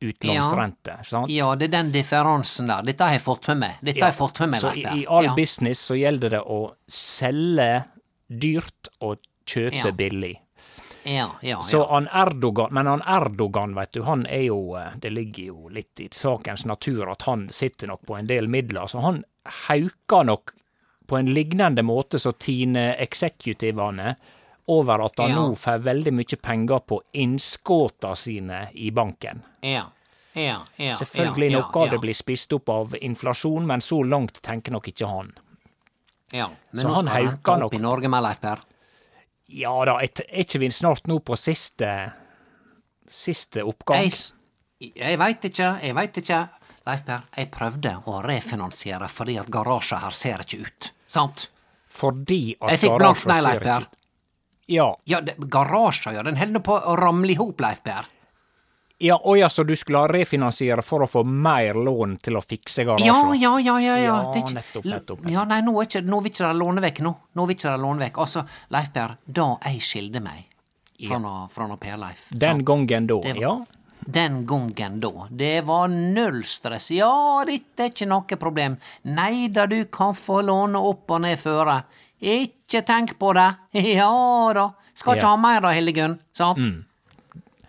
utlånsrente. 0.00 0.98
sant? 1.04 1.30
Ja, 1.30 1.54
det 1.58 1.68
er 1.68 1.74
den 1.74 1.92
differansen 1.92 2.70
der. 2.70 2.84
Dette 2.86 3.04
har 3.08 3.16
jeg 3.16 3.24
fått 3.24 3.48
med 3.50 3.60
meg. 3.64 3.80
Dette 3.82 4.02
har 4.04 4.12
jeg 4.12 4.18
fått 4.18 4.40
med 4.44 4.52
meg, 4.54 4.60
Så 4.62 4.72
i, 4.78 4.84
i 5.02 5.06
all 5.10 5.26
ja. 5.26 5.34
business 5.36 5.82
så 5.90 5.98
gjelder 5.98 6.36
det 6.36 6.42
å 6.46 6.60
selge 6.86 7.70
dyrt 8.28 8.92
og 9.00 9.18
kjøpe 9.48 9.88
Ja. 9.88 9.90
billig. 9.92 10.36
Ja, 11.08 11.30
ja, 11.40 11.60
Så 11.64 11.78
ja. 11.80 11.86
han 11.94 12.08
Erdogan, 12.12 12.72
men 12.76 12.86
han 12.90 13.02
Erdogan, 13.06 13.74
vet 13.78 13.92
du, 13.96 14.02
han 14.04 14.26
er 14.26 14.42
jo 14.50 14.74
eh, 14.76 14.90
Det 15.00 15.10
ligger 15.14 15.44
jo 15.54 15.68
litt 15.72 16.00
i 16.04 16.08
sakens 16.12 16.66
natur 16.68 17.08
at 17.14 17.22
han 17.24 17.46
sitter 17.54 17.88
nok 17.88 18.02
på 18.06 18.18
en 18.18 18.26
del 18.28 18.48
midler, 18.52 18.86
så 18.92 19.00
han 19.00 19.22
hauker 19.68 20.24
nok 20.28 20.52
på 21.08 21.16
en 21.16 21.30
lignende 21.32 21.80
måte 21.82 22.18
som 22.20 22.34
Tine 22.36 22.90
Executivene 23.00 24.16
over 24.68 25.06
at 25.06 25.18
han 25.22 25.30
Ja. 25.30 25.36
nå 25.46 25.54
får 25.56 25.78
veldig 25.86 26.12
mye 26.12 26.36
penger 26.44 26.78
på 26.84 27.00
innskuddene 27.16 28.16
sine 28.16 28.68
i 28.74 28.90
banken. 28.90 29.42
ja. 29.62 29.86
Ja, 30.38 30.58
ja, 30.76 30.92
Selvfølgelig 30.92 31.50
ja, 31.50 31.58
noe 31.58 31.80
av 31.82 31.86
ja, 31.88 31.92
det 31.92 31.98
blir 32.04 32.14
spist 32.14 32.52
opp 32.52 32.68
av 32.68 32.92
inflasjon, 33.00 33.64
men 33.66 33.80
så 33.82 34.02
langt 34.06 34.36
tenker 34.44 34.70
nok 34.70 34.86
ikke 34.92 35.06
han. 35.08 35.32
Ja, 36.30 36.50
men 36.70 36.82
Så 36.84 36.88
nå 36.88 36.94
han 36.94 37.06
skal 37.08 37.26
han 37.26 37.62
opp 37.64 37.72
nok. 37.72 37.74
i 37.74 37.78
Norge 37.82 38.08
med 38.12 38.22
Leif 38.22 38.40
Berr. 38.40 38.60
Ja 39.48 39.72
da, 39.88 39.96
er 40.02 40.42
ikke 40.42 40.60
vi 40.60 40.68
snart 40.74 41.06
nå 41.08 41.20
på 41.24 41.36
siste 41.40 41.88
siste 43.08 43.62
oppgang? 43.64 44.10
Jeg, 44.10 44.92
jeg 44.92 45.18
veit 45.20 45.46
ikke, 45.48 45.68
jeg 45.82 45.96
veit 45.96 46.18
ikke. 46.20 46.40
Leif 46.88 47.04
Per, 47.04 47.24
jeg 47.36 47.50
prøvde 47.52 47.94
å 48.08 48.18
refinansiere 48.24 49.08
fordi 49.12 49.36
at 49.40 49.48
garasjen 49.52 50.00
her 50.00 50.14
ser 50.16 50.44
ikke 50.44 50.60
ut. 50.64 50.90
Sant? 51.08 51.48
Fordi 51.98 52.56
at 52.60 52.74
Jeg 52.74 52.82
fikk 52.84 52.98
blankt 53.00 53.26
nei, 53.28 53.40
Leif 53.44 53.64
Per. 53.64 53.88
Ja, 54.68 54.86
Ja, 55.08 55.20
det, 55.24 55.38
garasjen, 55.48 56.16
ja, 56.16 56.22
den 56.24 56.36
holder 56.36 56.64
på 56.64 56.76
å 56.76 56.96
ramle 57.00 57.32
i 57.32 57.38
hop, 57.40 57.60
Leif 57.64 57.80
Berr. 57.84 58.08
Ja, 58.98 59.16
å 59.16 59.36
ja, 59.38 59.48
så 59.48 59.62
du 59.64 59.74
skulle 59.78 59.98
ha 60.02 60.08
refinansiere 60.10 60.82
for 60.82 61.04
å 61.04 61.06
få 61.08 61.22
mer 61.24 61.74
lån 61.74 62.16
til 62.22 62.36
å 62.36 62.42
fikse 62.42 62.82
Ja, 62.82 62.88
garasjen? 62.96 63.34
ja, 63.40 63.52
ja, 63.60 63.78
ja. 63.78 63.78
ja. 63.80 63.96
Ja, 64.02 64.16
det 64.34 64.40
er 64.40 64.44
ikke, 64.44 64.54
nettopp, 64.58 64.84
nettopp, 64.90 65.20
Ja, 65.30 65.44
nei, 65.46 65.60
nå, 65.62 65.74
er 65.80 65.86
ikke, 65.86 66.02
nå 66.02 66.20
vil 66.24 66.32
ikke 66.32 66.48
de 66.52 66.58
låne 66.58 66.82
vekk 66.82 67.00
nå. 67.06 67.12
Nå 67.38 67.46
vil 67.46 67.56
ikke 67.56 67.72
de 67.76 67.82
låne 67.84 68.02
vekk. 68.08 68.18
Altså, 68.24 68.42
Leif 68.74 68.92
Per, 68.92 69.16
da 69.26 69.48
jeg 69.68 69.80
skilde 69.86 70.20
meg 70.24 70.44
fra 70.98 71.18
ja. 71.22 71.34
fra 71.54 71.76
Per-Leif 71.78 72.24
Den 72.34 72.64
gangen 72.66 73.06
da, 73.06 73.14
var- 73.22 73.38
ja. 73.38 73.52
Den 74.08 74.40
gangen 74.46 74.98
da. 75.00 75.10
Det 75.30 75.64
var 75.68 75.88
null 75.92 76.42
stress. 76.48 76.90
Ja, 76.90 77.44
dette 77.46 77.84
er 77.84 77.90
ikke 77.92 78.06
noe 78.08 78.38
problem. 78.40 78.78
Nei 79.04 79.48
da, 79.52 79.66
du 79.66 79.84
kan 79.92 80.14
få 80.16 80.40
låne 80.42 80.78
opp 80.80 81.10
og 81.10 81.20
ned 81.22 81.38
føre. 81.38 81.82
Ikke 82.18 82.82
tenk 82.82 83.14
på 83.20 83.30
det. 83.36 83.48
Ja 83.94 84.10
da. 84.56 84.70
Skal 84.94 85.14
ikke 85.18 85.22
Ja. 85.28 85.34
ha 85.36 85.36
mer 85.36 85.60
da, 85.60 85.68
Hildegunn. 85.76 86.18
Sant? 86.34 86.58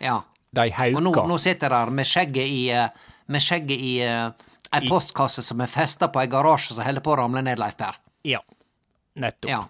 Ja. 0.01 0.21
De 0.55 0.65
Og 0.97 1.03
nå, 1.03 1.11
nå 1.29 1.37
sitter 1.37 1.69
der 1.69 1.91
med 1.93 2.07
skjegget 2.09 2.45
i 2.49 2.61
eh, 2.73 2.87
Med 3.29 3.41
skjegget 3.45 3.77
i 3.85 3.91
eh, 4.01 4.29
ei 4.73 4.87
postkasse 4.89 5.43
som 5.45 5.61
er 5.61 5.69
festa 5.69 6.07
på 6.13 6.21
ei 6.21 6.27
garasje 6.29 6.73
som 6.75 6.83
holder 6.85 7.01
på 7.05 7.13
å 7.13 7.17
ramle 7.23 7.41
ned, 7.45 7.57
Leif 7.61 7.75
Per. 7.77 7.95
Ja, 8.25 8.39
nettopp. 9.17 9.49
Ja. 9.49 9.63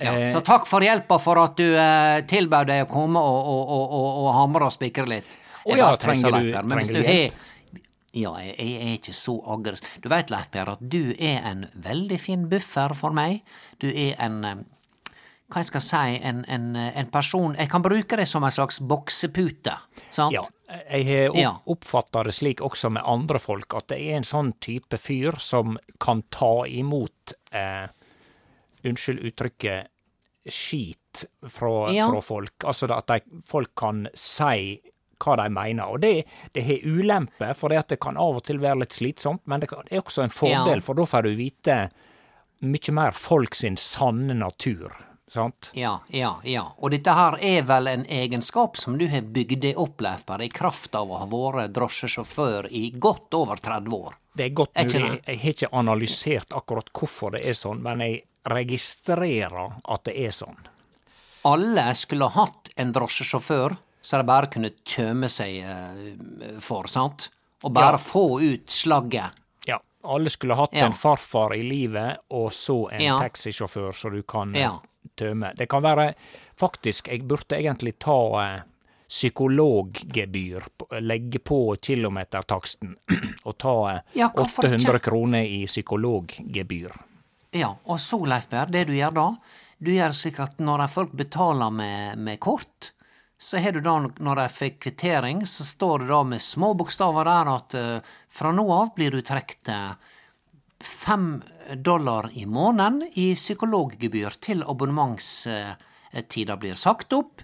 Ja. 0.00 0.14
Eh, 0.24 0.28
Så 0.32 0.40
takk 0.46 0.66
for 0.66 0.82
hjelpa 0.82 1.18
for 1.22 1.38
at 1.42 1.54
du 1.60 1.66
eh, 1.76 2.22
tilbød 2.30 2.70
deg 2.72 2.86
å 2.86 2.90
komme 2.90 3.20
og, 3.22 3.38
og, 3.52 3.70
og, 3.76 4.08
og, 4.24 4.30
hamre 4.38 4.66
og 4.70 4.74
spikre 4.74 5.06
litt. 5.10 5.38
Å 5.66 5.76
ja, 5.78 5.90
trenger 6.00 6.32
du- 6.38 6.50
Men 6.66 6.78
trenger 6.78 6.94
du 6.94 7.00
hjelp? 7.02 7.32
har 7.34 7.46
Ja, 8.12 8.32
jeg, 8.42 8.54
jeg 8.58 8.76
er 8.82 8.94
ikke 8.96 9.12
så 9.14 9.36
aggressiv. 9.54 9.86
Du 10.02 10.08
veit, 10.10 10.30
Leif 10.34 10.48
Per, 10.50 10.72
at 10.72 10.80
du 10.82 11.12
er 11.14 11.44
en 11.46 11.66
veldig 11.78 12.18
fin 12.18 12.48
buffer 12.50 12.94
for 12.98 13.14
meg. 13.14 13.44
Du 13.78 13.86
er 13.92 14.16
en 14.18 14.44
eh, 14.44 14.56
hva 15.50 15.60
jeg 15.64 15.66
skal 15.70 15.82
si, 15.84 16.18
en, 16.22 16.44
en, 16.48 16.66
en 16.76 17.06
person 17.10 17.54
Jeg 17.58 17.68
kan 17.72 17.82
bruke 17.82 18.16
det 18.16 18.26
som 18.30 18.44
en 18.46 18.50
slags 18.54 18.78
boksepute, 18.80 19.74
sant? 20.10 20.32
Ja, 20.32 20.44
jeg 20.92 21.06
har 21.34 21.60
oppfatta 21.66 22.22
det 22.24 22.34
slik 22.38 22.60
også 22.62 22.90
med 22.94 23.02
andre 23.04 23.38
folk, 23.42 23.74
at 23.74 23.88
det 23.88 23.98
er 24.00 24.16
en 24.20 24.26
sånn 24.28 24.52
type 24.62 24.96
fyr 24.98 25.38
som 25.42 25.76
kan 26.00 26.22
ta 26.30 26.64
imot 26.70 27.34
eh, 27.52 27.88
Unnskyld 28.86 29.20
uttrykket 29.28 29.90
skit 30.48 31.24
fra, 31.52 31.90
Ja. 31.92 32.06
fra 32.08 32.20
folk. 32.24 32.64
Altså 32.64 32.88
at 32.96 33.06
de, 33.10 33.20
folk 33.44 33.74
kan 33.76 34.06
si 34.16 34.80
hva 35.20 35.34
de 35.36 35.48
mener. 35.52 35.84
Og 35.92 36.00
det, 36.00 36.24
det 36.56 36.62
har 36.64 36.86
ulemper, 36.88 37.52
for 37.54 37.68
det, 37.68 37.82
det 37.92 37.98
kan 38.00 38.16
av 38.16 38.38
og 38.38 38.44
til 38.48 38.56
være 38.62 38.80
litt 38.80 38.96
slitsomt, 38.96 39.42
men 39.44 39.60
det 39.60 39.68
kan- 39.68 39.84
det 39.84 39.98
er 39.98 40.00
også 40.00 40.22
en 40.24 40.30
fordel, 40.32 40.78
Ja. 40.78 40.80
for 40.80 40.94
da 40.94 41.04
får 41.04 41.22
du 41.28 41.34
vite 41.36 41.90
mye 42.62 42.92
mer 42.92 43.12
folk 43.12 43.54
sin 43.54 43.76
sanne 43.76 44.32
natur. 44.34 44.96
Sant? 45.30 45.70
Ja, 45.78 46.00
ja, 46.10 46.32
ja. 46.42 46.64
Og 46.82 46.90
dette 46.90 47.12
her 47.14 47.36
er 47.38 47.62
vel 47.62 47.86
en 47.86 48.04
egenskap 48.10 48.76
som 48.76 48.96
du 48.98 49.04
har 49.12 49.22
bygd 49.22 49.60
deg 49.62 49.78
opp, 49.78 50.00
Leif 50.02 50.24
Berre, 50.26 50.48
i 50.48 50.50
kraft 50.50 50.96
av 50.98 51.06
å 51.14 51.20
ha 51.20 51.26
vært 51.30 51.70
drosjesjåfør 51.76 52.66
i 52.74 52.88
godt 52.98 53.36
over 53.38 53.60
30 53.62 53.94
år. 53.94 54.16
Det 54.34 54.48
er 54.48 54.50
godt 54.58 54.74
mulig. 54.74 54.90
Jeg, 54.90 55.22
Jeg 55.26 55.38
har 55.44 55.54
ikke 55.54 55.70
analysert 55.78 56.56
akkurat 56.58 56.90
hvorfor 56.92 57.36
det 57.36 57.44
er 57.46 57.54
sånn, 57.54 57.78
men 57.82 58.02
jeg 58.02 58.24
registrerer 58.50 59.76
at 59.84 60.04
det 60.08 60.16
er 60.26 60.34
sånn. 60.34 60.58
Alle 61.46 61.86
skulle 61.96 62.28
hatt 62.34 62.70
en 62.76 62.90
drosjesjåfør 62.92 63.76
så 64.02 64.16
de 64.20 64.24
bare 64.28 64.48
kunne 64.52 64.70
tømme 64.88 65.28
seg 65.28 65.60
eh, 65.62 66.58
for, 66.64 66.88
sant? 66.88 67.28
Og 67.62 67.72
bare 67.76 67.98
Ja. 67.98 68.02
få 68.02 68.40
ut 68.40 68.66
slagget. 68.72 69.30
Ja, 69.68 69.78
alle 70.04 70.30
skulle 70.32 70.56
hatt 70.56 70.72
Ja. 70.72 70.86
en 70.86 70.92
farfar 70.92 71.54
i 71.54 71.62
livet, 71.62 72.18
og 72.30 72.50
så 72.52 72.90
en 72.92 73.00
Ja. 73.00 73.18
taxisjåfør 73.20 73.92
så 73.92 74.10
du 74.10 74.22
kan 74.22 74.54
eh, 74.56 74.62
Ja. 74.62 74.80
Tømme. 75.20 75.52
Det 75.56 75.68
kan 75.70 75.84
være 75.84 76.12
Faktisk, 76.60 77.08
jeg 77.08 77.24
burde 77.24 77.56
egentlig 77.56 77.94
ta 78.02 78.18
eh, 78.42 78.58
psykologgebyr, 79.08 80.66
legge 81.00 81.40
på 81.40 81.76
kilometertaksten, 81.82 82.92
og 83.48 83.56
ta 83.58 83.76
eh, 83.94 84.02
Ja, 84.20 84.28
800 84.34 84.76
ikke? 84.76 84.98
kroner 85.08 85.46
i 85.48 85.64
psykologgebyr. 85.66 86.92
Ja, 87.56 87.72
og 87.84 88.00
så, 88.00 88.20
Leif 88.28 88.50
Berr, 88.52 88.70
det 88.70 88.84
du 88.90 88.94
gjør 88.94 89.16
da, 89.16 89.26
du 89.80 89.90
gjør 89.94 90.14
slik 90.14 90.38
at 90.44 90.60
når 90.60 90.84
folk 90.92 91.16
betaler 91.16 91.72
med, 91.72 92.20
med 92.20 92.38
kort, 92.44 92.92
så 93.40 93.58
har 93.58 93.72
du 93.72 93.80
da, 93.80 93.96
når 94.20 94.36
de 94.36 94.48
får 94.52 94.76
kvittering, 94.84 95.46
så 95.48 95.64
står 95.64 96.04
det 96.04 96.10
da 96.12 96.20
med 96.28 96.42
små 96.44 96.74
bokstaver 96.76 97.24
der 97.24 97.48
at 97.48 97.76
uh, 97.80 98.16
fra 98.28 98.52
nå 98.52 98.66
av 98.74 98.90
blir 98.98 99.16
du 99.16 99.22
trukket 99.24 99.70
fem 100.80 101.40
dollar 101.76 102.30
i 102.32 102.46
måneden 102.46 103.04
i 103.14 103.34
psykologgebyr 103.34 104.30
til 104.40 104.62
abonnementstida 104.66 106.56
blir 106.60 106.74
sagt 106.74 107.12
opp. 107.12 107.42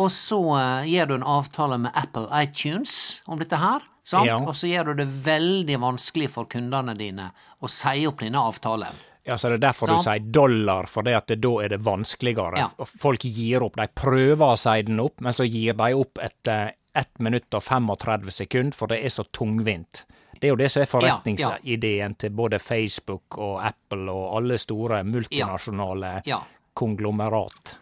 Og 0.00 0.10
så 0.12 0.40
eh, 0.58 0.88
gjør 0.94 1.06
du 1.06 1.14
en 1.18 1.26
avtale 1.26 1.78
med 1.82 1.90
Apple 1.98 2.28
iTunes 2.42 3.22
om 3.26 3.38
dette 3.40 3.56
her. 3.60 3.80
Sant? 4.06 4.26
Ja. 4.26 4.38
Og 4.40 4.56
så 4.56 4.66
gjør 4.70 4.84
du 4.90 5.02
det 5.02 5.08
veldig 5.26 5.78
vanskelig 5.82 6.30
for 6.32 6.48
kundene 6.50 6.94
dine 6.98 7.30
å 7.60 7.68
si 7.70 8.06
opp 8.08 8.20
denne 8.24 8.40
avtalen. 8.42 9.06
Ja, 9.28 9.36
så 9.38 9.50
det 9.52 9.60
er 9.60 9.66
derfor 9.68 9.90
Sant. 9.90 10.00
du 10.00 10.08
sier 10.08 10.30
dollar, 10.32 10.88
for 10.88 11.06
det 11.06 11.14
at 11.18 11.28
det, 11.28 11.42
da 11.44 11.52
er 11.62 11.74
det 11.74 11.82
vanskeligere. 11.84 12.62
Ja. 12.62 12.86
Folk 13.02 13.26
gir 13.28 13.66
opp. 13.66 13.76
De 13.76 13.86
prøver 13.94 14.46
å 14.46 14.58
si 14.58 14.78
den 14.88 15.02
opp, 15.02 15.20
men 15.20 15.36
så 15.36 15.44
gir 15.46 15.76
de 15.78 15.90
opp 15.94 16.22
etter 16.24 16.72
1 16.98 17.20
minutt 17.22 17.54
og 17.54 17.62
35 17.62 18.32
sekunder, 18.34 18.76
for 18.76 18.90
det 18.90 19.02
er 19.04 19.12
så 19.12 19.26
tungvint. 19.36 20.04
Det 20.40 20.48
er 20.48 20.54
jo 20.54 20.56
det 20.56 20.70
som 20.72 20.80
er 20.82 20.88
forretningsideen 20.88 22.14
til 22.16 22.30
både 22.32 22.58
Facebook 22.58 23.36
og 23.38 23.60
Apple 23.66 24.08
og 24.12 24.36
alle 24.38 24.56
store 24.58 25.02
multinasjonale 25.04 26.22
Ja. 26.26 26.40
konglomerat. 26.74 27.76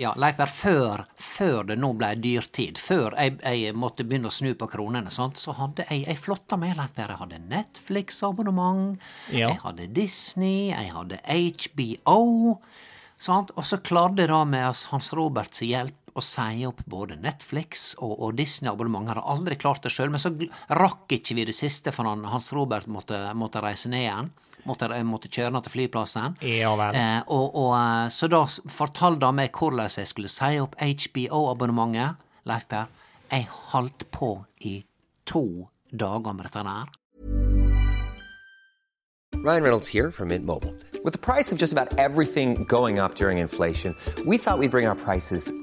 Ja, 0.00 0.14
Leif 0.16 0.36
Berr, 0.38 0.46
før, 0.48 1.02
før 1.20 1.66
det 1.68 1.76
nå 1.78 1.90
ble 1.98 2.14
dyrtid, 2.16 2.78
før 2.80 3.12
jeg, 3.18 3.34
jeg 3.44 3.74
måtte 3.76 4.06
begynne 4.08 4.30
å 4.30 4.32
snu 4.32 4.54
på 4.58 4.66
kronene, 4.72 5.10
sånt, 5.12 5.36
så 5.38 5.52
hadde 5.58 5.84
jeg 5.90 6.06
Jeg 6.06 6.16
flotta 6.18 6.56
med, 6.56 6.76
Leif 6.78 6.94
Berr. 6.96 7.08
Jeg 7.12 7.18
hadde 7.18 7.38
Netflix-abonnement, 7.50 8.98
Ja. 9.30 9.48
jeg 9.48 9.60
hadde 9.62 9.86
Disney, 9.92 10.70
jeg 10.70 10.92
hadde 10.92 11.18
HBO, 11.28 12.60
sant, 13.18 13.50
og 13.56 13.64
så 13.64 13.78
klarte 13.82 14.16
jeg 14.24 14.28
da 14.28 14.44
med 14.44 14.74
Hans 14.90 15.12
Roberts 15.12 15.60
hjelp 15.60 16.01
å 16.14 16.22
si 16.24 16.64
opp 16.68 16.82
både 16.90 17.16
Netflix 17.20 17.92
og, 17.98 18.14
og 18.18 18.36
Disney-abonnement. 18.38 19.10
Hadde 19.12 19.24
aldri 19.34 19.58
klart 19.60 19.84
det 19.84 19.92
sjøl, 19.94 20.12
men 20.12 20.22
så 20.22 20.32
rakk 20.78 21.12
ikke 21.16 21.36
vi 21.38 21.46
det 21.48 21.56
siste, 21.56 21.94
for 21.94 22.08
han, 22.08 22.24
Hans 22.32 22.52
Robert 22.54 22.88
måtte, 22.90 23.18
måtte 23.38 23.62
reise 23.64 23.92
ned 23.92 24.06
igjen. 24.06 24.32
Måtte, 24.68 24.86
måtte 25.02 25.30
kjøre 25.32 25.56
ned 25.56 25.66
til 25.66 25.74
flyplassen. 25.74 26.36
Ja 26.46 26.70
vel. 26.78 26.94
Eh, 26.94 27.20
og, 27.34 27.48
og, 27.50 27.72
eh, 27.80 28.06
så 28.14 28.28
da 28.30 28.44
fortalte 28.46 29.26
han 29.26 29.40
meg 29.40 29.50
hvordan 29.58 29.90
jeg 29.90 30.10
skulle 30.10 30.30
si 30.30 30.60
opp 30.62 30.78
HBO-abonnementet. 30.78 32.22
Leif 32.46 32.66
Per, 32.70 32.90
jeg 33.32 33.48
holdt 33.72 34.06
på 34.14 34.34
i 34.68 34.80
to 35.26 35.46
dager 35.90 36.34
med 36.36 36.46
dette 36.46 36.66
der. 36.66 36.98
Ryan 39.42 39.62
Reynolds 39.64 39.88
here 39.88 40.12
from 40.12 40.28
Mint 40.28 40.46
Mobile. 40.46 40.72
With 41.02 41.14
the 41.14 41.18
price 41.18 41.50
of 41.50 41.58
just 41.58 41.72
about 41.72 41.98
everything 41.98 42.62
going 42.64 43.00
up 43.00 43.16
during 43.16 43.38
inflation, 43.38 43.96
we 44.24 44.38
thought 44.38 44.58
we'd 44.58 44.70
bring 44.70 44.86
our 44.86 44.94
prices 44.94 45.50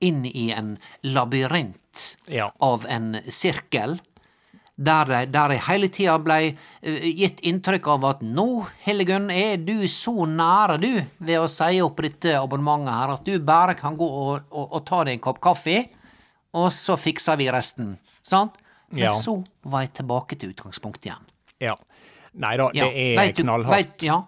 inn 0.00 0.24
i 0.26 0.50
en 0.54 0.78
labyrint 1.04 2.16
Ja. 2.28 2.50
av 2.60 2.86
en 2.88 3.16
sirkel. 3.28 3.98
Der 4.78 5.04
de, 5.10 5.26
der 5.34 5.50
jeg 5.56 5.62
hele 5.66 5.88
tida 5.90 6.18
blei 6.22 6.56
eh, 6.82 7.08
gitt 7.18 7.40
inntrykk 7.42 7.88
av 7.96 8.04
at 8.12 8.20
nå, 8.22 8.44
Hildegunn, 8.84 9.26
er 9.34 9.56
du 9.56 9.88
så 9.90 10.12
nære, 10.30 10.76
du, 10.78 10.92
ved 11.18 11.40
å 11.42 11.48
si 11.50 11.80
opp 11.82 11.96
dette 12.04 12.36
abonnementet 12.38 12.94
her, 12.94 13.14
at 13.16 13.24
du 13.26 13.40
bare 13.42 13.74
kan 13.74 13.96
gå 13.98 14.06
og, 14.06 14.44
og, 14.52 14.68
og 14.78 14.84
ta 14.86 15.00
deg 15.04 15.16
en 15.18 15.24
kopp 15.24 15.40
kaffe, 15.42 15.80
og 16.54 16.70
så 16.72 16.94
fikser 16.96 17.36
vi 17.40 17.50
resten. 17.50 17.96
Sant? 18.22 18.54
Men 18.92 19.02
Ja. 19.08 19.12
så 19.18 19.40
var 19.66 19.82
jeg 19.82 19.94
tilbake 19.98 20.38
til 20.38 20.54
utgangspunktet 20.54 21.10
igjen. 21.10 21.26
Ja. 21.60 21.74
Nei 22.38 22.56
da, 22.56 22.70
Ja. 22.72 22.84
det 22.86 22.94
er 22.96 23.16
Vet 23.26 23.36
du- 23.36 23.42
knallhardt. 23.42 23.74
Veit, 23.74 24.02
ja. 24.06 24.22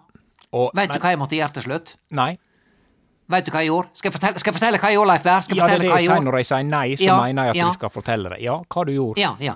Og- 0.51 0.71
Vet 0.75 0.91
du 0.91 0.99
hva 0.99 1.09
jeg 1.15 1.17
måtte 1.17 1.37
gjøre 1.39 1.53
til 1.53 1.63
slutt? 1.63 1.95
Nei. 2.11 2.35
Vet 3.31 3.47
du 3.47 3.51
hva 3.53 3.61
jeg 3.63 3.71
gjorde? 3.71 3.91
Skal 3.97 4.09
jeg 4.09 4.15
fortelle, 4.17 4.41
skal 4.41 4.51
jeg 4.51 4.57
fortelle 4.59 4.79
hva 4.81 4.91
jeg 4.91 4.97
gjorde, 4.99 5.11
Leif 5.13 5.23
Berr? 5.25 5.47
Ja, 5.47 5.65
det 5.65 5.73
er 5.73 5.81
det 5.83 5.89
jeg 5.91 6.05
sier 6.07 6.23
når 6.25 6.37
jeg 6.41 6.49
sier 6.49 6.67
nei, 6.67 6.85
så 6.99 7.07
Ja, 7.07 7.17
mener 7.23 7.49
jeg 7.49 7.55
at 7.55 7.59
ja. 7.61 7.69
du 7.71 7.79
skal 7.79 7.93
fortelle 7.93 8.33
det. 8.33 8.39
Ja, 8.43 8.57
hva 8.67 8.85
du 8.87 8.93
gjorde. 8.95 9.21
Ja, 9.21 9.33
ja. 9.39 9.55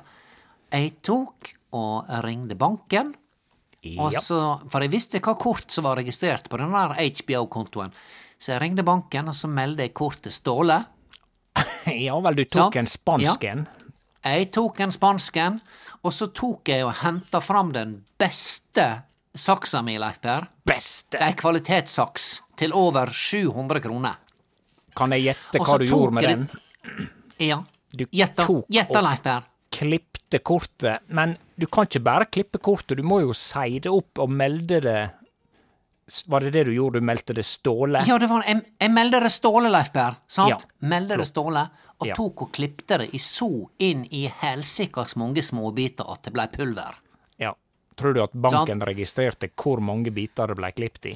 Jeg 0.75 0.91
tok 1.05 1.51
og 1.75 2.11
ringte 2.25 2.55
banken, 2.59 3.13
og 4.01 4.15
så, 4.17 4.39
for 4.71 4.81
jeg 4.81 4.93
visste 4.95 5.21
hva 5.21 5.35
kort 5.37 5.69
som 5.71 5.85
var 5.85 5.99
registrert 5.99 6.47
på 6.49 6.57
den 6.57 6.71
der 6.73 6.95
HBO-kontoen. 7.19 7.91
Så 8.39 8.55
jeg 8.55 8.61
ringte 8.63 8.83
banken, 8.87 9.29
og 9.31 9.35
så 9.37 9.47
meldte 9.51 9.85
jeg 9.85 9.93
kortet 9.97 10.35
Ståle. 10.35 10.81
Ja 12.07 12.17
vel, 12.19 12.35
du 12.35 12.45
tok 12.49 12.75
en 12.81 12.89
spansk 12.89 13.43
en. 13.47 13.67
Jeg 14.25 14.47
tok 14.55 14.79
en 14.81 14.91
spansken, 14.91 15.59
og 16.01 16.13
så 16.13 16.31
tok 16.33 16.71
jeg 16.73 16.83
og 16.87 16.95
henta 17.03 17.39
fram 17.45 17.69
den 17.75 17.99
beste 18.17 18.87
saksa 19.35 19.81
mi, 19.85 19.97
Leif 19.99 20.19
Per. 20.21 20.47
Beste! 20.65 21.17
Det 21.17 21.21
er 21.21 21.27
ei 21.33 21.37
kvalitetssaks 21.39 22.27
til 22.57 22.73
over 22.73 23.11
700 23.13 23.81
kroner. 23.83 24.15
Kan 24.95 25.11
jeg 25.11 25.25
gjette 25.29 25.59
Og 25.59 25.65
hva 25.67 25.73
så 25.73 25.79
du 25.81 25.85
tok 25.87 25.99
gjorde 25.99 26.13
med 26.13 26.23
jeg 26.23 26.37
den? 26.37 27.09
Ja. 27.39 27.57
Du 27.95 28.05
Gjetta, 28.11 28.45
tok 28.47 28.65
gjetta, 28.71 28.97
og- 28.99 29.03
Leif 29.09 29.21
Per. 29.23 29.43
Klippte 29.75 30.39
kortet. 30.39 30.99
Men 31.09 31.37
du 31.59 31.65
kan 31.67 31.85
ikke 31.85 32.03
bare 32.03 32.25
klippe 32.31 32.59
kortet, 32.63 32.97
du 32.97 33.03
må 33.03 33.21
jo 33.21 33.33
si 33.33 33.79
det 33.79 33.91
opp 33.91 34.19
og 34.19 34.29
melde 34.29 34.81
det 34.81 35.11
S- 36.07 36.23
Var 36.27 36.39
det 36.41 36.51
det 36.53 36.63
du 36.67 36.71
gjorde? 36.75 36.99
Du 36.99 37.05
meldte 37.05 37.33
det 37.33 37.43
Ståle? 37.43 38.03
Ja, 38.05 38.17
det 38.21 38.27
var, 38.29 38.43
jeg, 38.45 38.61
jeg 38.79 38.91
meldte 38.93 39.19
det 39.23 39.31
Ståle, 39.33 39.71
Leif 39.73 39.91
Per. 39.91 40.15
Sant? 40.29 40.49
Ja, 40.51 40.57
Meldte 40.87 41.17
det 41.17 41.25
Ståle, 41.25 41.63
og 41.99 42.07
Ja. 42.07 42.13
tok 42.13 42.41
og 42.43 42.51
klipte 42.53 42.99
det 42.99 43.07
i 43.15 43.17
så 43.17 43.47
inn 43.79 44.05
i 44.11 44.27
helsikas 44.27 45.15
mange 45.15 45.41
småbiter 45.41 46.05
at 46.11 46.21
det 46.23 46.33
blei 46.35 46.45
pulver. 46.47 46.93
Tror 47.95 48.13
du 48.13 48.21
at 48.23 48.33
banken 48.33 48.81
registrerte 48.83 49.49
hvor 49.55 49.79
mange 49.83 50.11
biter 50.11 50.51
det 50.51 50.57
ble 50.59 50.71
klippet 50.75 51.09
i? 51.13 51.15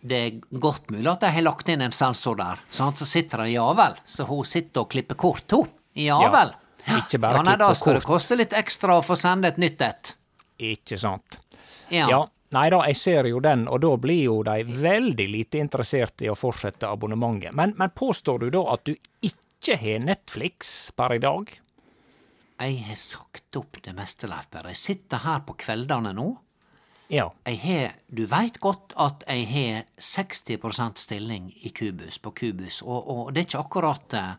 Det 0.00 0.18
er 0.18 0.58
godt 0.62 0.90
mulig 0.94 1.08
at 1.10 1.24
de 1.24 1.30
har 1.34 1.42
lagt 1.42 1.68
inn 1.72 1.82
en 1.82 1.94
sensor 1.94 2.36
der. 2.38 2.60
Sant? 2.70 2.98
Så 3.00 3.06
sitter 3.08 3.42
det 3.44 3.50
ja 3.56 3.66
vel, 3.74 3.96
så 4.06 4.26
hun 4.28 4.44
sitter 4.46 4.84
og 4.84 4.90
klipper 4.92 5.18
kort, 5.18 5.50
hun. 5.52 5.68
Ja 5.98 6.20
Ja, 6.22 6.30
vel. 6.30 6.52
ikke 7.00 7.18
bare 7.18 7.40
ja, 7.40 7.42
nei, 7.42 7.56
da 7.58 7.72
skal 7.74 7.80
skal 7.80 7.94
det 7.98 8.06
koste 8.06 8.36
litt 8.38 8.52
ekstra 8.54 8.98
å 9.00 9.02
få 9.02 9.16
sende 9.18 9.50
et 9.50 9.58
nytt 9.58 9.82
et. 9.82 10.12
Ikke 10.58 10.98
sant? 10.98 11.40
Ja. 11.90 12.06
Ja. 12.10 12.20
Nei 12.54 12.68
da, 12.72 12.78
jeg 12.88 12.96
ser 12.96 13.26
jo 13.28 13.40
den, 13.44 13.66
og 13.68 13.82
da 13.84 13.90
blir 14.00 14.22
jo 14.22 14.38
de 14.46 14.62
veldig 14.64 15.26
lite 15.28 15.58
interessert 15.60 16.22
i 16.24 16.30
å 16.32 16.36
fortsette 16.38 16.88
abonnementet. 16.88 17.52
Men, 17.52 17.74
men 17.76 17.90
påstår 17.90 18.46
du 18.46 18.50
da 18.54 18.62
at 18.72 18.86
du 18.88 18.94
ikke 19.20 19.76
har 19.76 19.98
Netflix 20.06 20.90
per 20.96 21.18
i 21.18 21.20
dag? 21.20 21.50
Jeg 22.58 22.82
har 22.88 22.98
sagt 22.98 23.56
opp 23.56 23.78
det 23.84 23.94
meste, 23.94 24.26
Leif 24.30 24.48
Berre. 24.50 24.72
Jeg 24.74 24.80
sitter 24.80 25.22
her 25.22 25.42
på 25.46 25.54
kveldene 25.62 26.12
nå. 26.16 26.28
Ja. 27.08 27.28
Jeg 27.46 27.58
har, 27.62 27.92
du 28.12 28.24
veit 28.28 28.58
godt 28.60 28.92
at 29.00 29.22
jeg 29.28 29.46
har 29.48 29.84
60% 29.96 30.98
stilling 31.00 31.52
i 31.64 31.70
Kubus, 31.72 32.18
på 32.18 32.34
Kubus, 32.36 32.82
og, 32.82 33.06
og 33.08 33.30
det 33.32 33.44
er 33.44 33.48
ikke 33.48 33.62
akkurat 33.62 34.16
eh, 34.18 34.34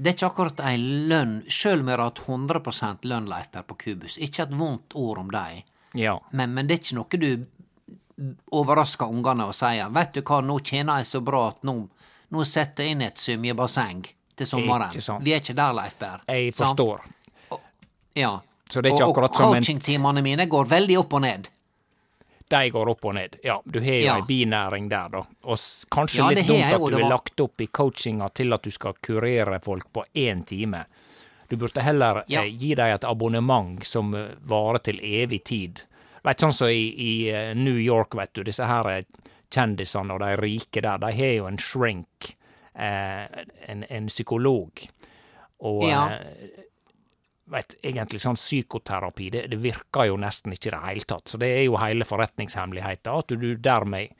det 0.00 0.08
er 0.08 0.16
ikke 0.16 0.30
akkurat 0.30 0.60
ei 0.64 0.76
lønn, 1.10 1.36
sjøl 1.50 1.82
om 1.82 1.90
jeg 1.90 1.98
har 1.98 2.06
hatt 2.08 2.22
100 2.24 3.06
lønn, 3.10 3.28
Leif 3.28 3.50
Per, 3.52 3.66
på 3.68 3.76
Kubus. 3.84 4.16
Ikke 4.18 4.46
et 4.46 4.54
vondt 4.56 4.96
ord 4.96 5.20
om 5.20 5.30
deg, 5.30 5.64
Ja. 5.98 6.18
men, 6.32 6.54
men 6.54 6.66
det 6.66 6.74
er 6.76 6.82
ikke 6.84 6.96
noe 6.96 7.20
du 7.20 7.46
overrasker 8.52 9.08
ungene 9.10 9.46
og 9.48 9.54
sier 9.56 9.88
'Vet 9.90 10.12
du 10.14 10.22
hva, 10.22 10.40
nå 10.44 10.58
tjener 10.60 11.00
jeg 11.00 11.06
så 11.06 11.20
bra 11.24 11.48
at 11.48 11.62
nå, 11.64 11.76
nå 12.30 12.44
setter 12.44 12.84
jeg 12.84 12.96
inn 12.96 13.02
et 13.02 13.18
symjebasseng 13.18 14.04
til 14.36 14.46
sommeren'. 14.46 14.90
Ikke 14.92 15.04
sant. 15.04 15.24
Vi 15.24 15.32
er 15.32 15.40
ikke 15.40 15.56
der, 15.56 15.72
Leif 15.72 15.96
Per. 15.98 16.22
Jeg 16.28 16.54
Sant? 16.56 16.80
Ja. 18.14 18.40
Så 18.70 18.80
det 18.82 18.90
er 18.92 18.96
ikke 18.96 19.06
og, 19.08 19.14
akkurat 19.16 19.36
som 19.36 19.54
en- 19.54 19.62
coachingtimene 19.62 20.22
mine 20.22 20.46
går 20.46 20.64
veldig 20.70 20.98
opp 20.98 21.12
og 21.14 21.20
ned. 21.22 21.48
De 22.50 22.70
går 22.70 22.88
opp 22.90 23.04
og 23.04 23.14
ned. 23.14 23.36
Ja, 23.44 23.60
du 23.64 23.78
har 23.80 23.86
jo 23.94 24.04
Ja. 24.04 24.16
ei 24.16 24.22
binæring 24.26 24.88
der, 24.90 25.08
da. 25.08 25.18
Og 25.44 25.58
kanskje 25.90 26.16
Ja, 26.18 26.28
litt 26.30 26.46
dumt 26.46 26.62
at 26.64 26.70
du 26.80 26.86
er 26.86 26.90
har 26.92 27.00
var- 27.00 27.08
lagt 27.10 27.40
opp 27.40 27.60
i 27.60 27.66
coachinga 27.66 28.28
til 28.34 28.52
at 28.52 28.62
du 28.62 28.70
skal 28.70 28.94
kurere 29.02 29.60
folk 29.62 29.92
på 29.92 30.04
én 30.14 30.44
time. 30.46 30.84
Du 31.48 31.56
burde 31.56 31.80
heller 31.82 32.24
Ja. 32.28 32.42
eh, 32.42 32.50
gi 32.56 32.74
dem 32.74 32.86
et 32.94 33.04
abonnement 33.04 33.84
som 33.84 34.14
eh, 34.14 34.34
varer 34.46 34.78
til 34.82 34.98
evig 35.02 35.44
tid. 35.44 35.82
Vet, 36.24 36.38
sånn 36.38 36.52
som 36.52 36.68
i, 36.68 36.94
i 36.96 37.28
eh, 37.30 37.54
New 37.54 37.76
York, 37.76 38.14
vet 38.14 38.32
du, 38.34 38.42
disse 38.44 38.64
her 38.66 38.86
eh, 38.88 39.02
kjendisene 39.50 40.12
og 40.12 40.20
de 40.20 40.36
rike 40.36 40.80
der, 40.82 40.98
de 40.98 41.06
har 41.12 41.32
jo 41.36 41.46
en 41.46 41.56
shrink, 41.58 42.36
eh, 42.76 43.26
en, 43.68 43.84
en 43.88 44.06
psykolog. 44.06 44.70
Og 45.60 45.82
Ja. 45.88 46.08
eh, 46.08 46.64
vet, 47.50 47.74
egentlig 47.82 48.20
sånn 48.22 48.38
psykoterapi, 48.38 49.30
det, 49.34 49.44
det 49.52 49.58
virker 49.62 50.08
jo 50.10 50.16
nesten 50.20 50.54
ikke 50.54 50.70
i 50.70 50.74
det 50.74 50.82
hele 50.86 51.06
tatt. 51.12 51.28
Så 51.32 51.40
det 51.42 51.50
er 51.58 51.64
jo 51.66 51.78
hele 51.82 52.06
forretningshemmeligheten, 52.08 53.12
at 53.12 53.34
du, 53.34 53.48
dermed 53.58 54.14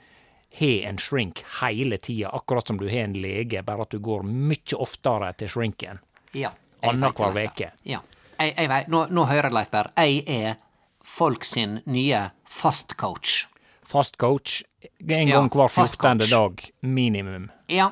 har 0.59 0.89
en 0.91 0.99
shrink 0.99 1.45
hele 1.61 1.99
tida, 2.03 2.33
akkurat 2.35 2.67
som 2.67 2.79
du 2.81 2.89
har 2.89 3.05
en 3.07 3.15
lege, 3.23 3.63
bare 3.63 3.87
at 3.87 3.95
du 3.95 4.01
går 4.03 4.25
mye 4.27 4.79
oftere 4.79 5.33
til 5.39 5.53
shrinken. 5.53 6.01
Ja. 6.35 6.51
Annenhver 6.83 7.37
uke. 7.45 7.71
Ja. 7.87 8.01
Jeg, 8.41 8.55
jeg 8.57 8.69
vet, 8.73 8.91
nå, 8.91 9.05
nå 9.13 9.27
hører 9.29 9.51
jeg, 9.51 9.57
Leif 9.59 9.71
Per. 9.71 9.91
Jeg 10.01 10.25
er 10.27 10.59
folk 11.05 11.45
sin 11.45 11.79
nye 11.87 12.31
fastcoach. 12.49 13.45
Fast 13.91 14.17
coach 14.23 14.61
en 14.81 15.29
Ja, 15.29 15.41
gang 15.41 15.51
hver 15.51 15.69
fast 15.69 15.97
14. 15.99 16.31
dag, 16.31 16.63
minimum. 16.81 17.51
Ja. 17.69 17.91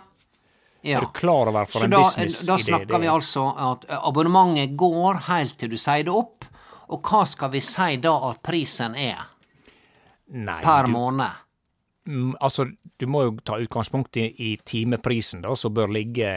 Ja. 0.82 0.98
Er 0.98 1.00
du 1.06 1.12
klar 1.12 1.48
over 1.50 1.64
for 1.66 1.80
Så 1.80 1.84
en 1.88 1.90
businessidé 1.96 2.46
da 2.46 2.58
snakker 2.58 3.00
vi 3.02 3.08
altså 3.10 3.46
at 3.72 3.84
abonnementet 3.98 4.76
går 4.78 5.24
helt 5.28 5.56
til 5.58 5.72
du 5.74 5.76
sier 5.76 6.04
det 6.06 6.12
opp. 6.14 6.44
Og 6.88 7.02
hva 7.04 7.24
skal 7.28 7.50
vi 7.52 7.60
si 7.60 7.96
da 8.00 8.14
at 8.30 8.38
prisen 8.42 8.94
er 8.96 9.18
Nei, 10.32 10.60
per 10.62 10.86
du, 10.86 10.92
måned? 10.92 11.30
mm, 12.06 12.36
altså, 12.40 12.64
du 12.96 13.06
må 13.06 13.22
jo 13.26 13.34
ta 13.44 13.58
utgangspunkt 13.60 14.16
i, 14.16 14.28
i 14.38 14.54
timeprisen, 14.64 15.42
da, 15.44 15.52
som 15.56 15.74
bør 15.74 15.88
ligge 15.92 16.30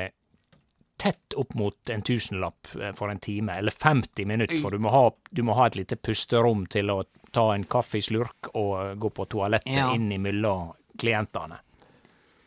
tett 1.02 1.34
opp 1.40 1.56
mot 1.58 1.90
en 1.90 2.02
tusenlapp 2.06 2.68
eh, 2.82 2.92
for 2.94 3.10
en 3.10 3.20
time, 3.20 3.56
eller 3.58 3.72
50 3.72 4.26
minutter, 4.30 4.58
for 4.62 4.72
du 4.76 4.80
må 4.84 4.92
ha, 4.94 5.06
du 5.32 5.42
må 5.44 5.56
ha 5.58 5.66
et 5.72 5.76
lite 5.80 5.96
pusterom 5.98 6.66
til 6.70 6.92
å 6.94 7.00
ta 7.34 7.48
en 7.56 7.64
kaffeslurk 7.66 8.52
og 8.54 8.74
eh, 8.84 8.94
gå 9.02 9.10
på 9.10 9.26
toalettet 9.32 9.72
Ja. 9.78 9.88
innimellom 9.96 10.74
klientene. 11.00 11.58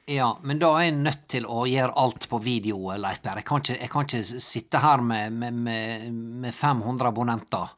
Ja, 0.07 0.39
men 0.43 0.59
da 0.61 0.69
er 0.77 0.91
jeg 0.91 0.97
nødt 0.99 1.23
til 1.33 1.47
å 1.49 1.63
gjøre 1.65 1.95
alt 1.97 2.27
på 2.29 2.39
video, 2.45 2.77
Leif 3.01 3.23
Per. 3.25 3.39
Jeg 3.41 3.79
jeg 3.81 3.91
kan 3.91 4.05
ikke 4.05 4.41
sitte 4.43 4.83
her 4.83 5.01
med, 5.01 5.33
med, 5.33 5.55
med, 5.55 6.13
med 6.13 6.55
500 6.55 7.09
abonnenter 7.09 7.71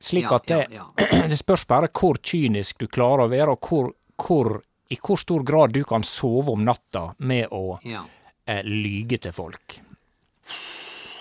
Slik 0.00 0.24
Ja, 0.28 0.34
at 0.36 0.46
det, 0.50 0.66
ja, 0.74 0.84
det 1.30 1.38
spørs 1.40 1.64
bare 1.70 1.88
hvor 1.94 2.14
kynisk 2.20 2.78
du 2.82 2.86
klarer 2.90 3.24
å 3.24 3.28
være, 3.32 3.50
og 3.54 3.60
hvor, 3.70 3.92
hvor, 4.20 4.46
i 4.92 4.96
hvor 5.00 5.16
stor 5.22 5.42
grad 5.46 5.72
du 5.72 5.84
kan 5.88 6.02
sove 6.04 6.50
om 6.52 6.64
natta 6.66 7.14
med 7.18 7.46
å 7.54 7.78
Ja. 7.86 8.02
eh, 8.44 8.62
lyge 8.66 9.18
til 9.22 9.32
folk. 9.32 9.80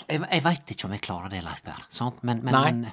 Jeg, 0.09 0.21
jeg 0.31 0.43
veit 0.45 0.71
ikke 0.75 0.85
om 0.87 0.93
jeg 0.95 1.01
klarer 1.05 1.29
det, 1.33 1.43
Leif 1.45 1.63
Berr. 1.65 1.81
Sant? 1.89 2.21
Men, 2.23 2.43
men, 2.45 2.53
Nei. 2.53 2.71
men, 2.71 2.91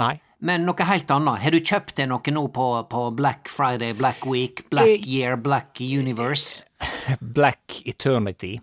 Nei. 0.00 0.14
men 0.40 0.64
noe 0.64 0.86
helt 0.88 1.10
annet. 1.12 1.42
Har 1.44 1.52
du 1.54 1.60
kjøpt 1.60 1.96
deg 2.00 2.08
noe 2.08 2.32
nå 2.32 2.46
på, 2.56 2.66
på 2.88 3.02
Black 3.18 3.50
Friday, 3.52 3.92
Black 3.98 4.24
Week, 4.26 4.62
Black 4.72 4.88
Jeg- 4.88 5.06
Year, 5.08 5.36
Black 5.36 5.80
Universe? 5.84 6.62
Black 7.20 7.82
Eternity. 7.84 8.54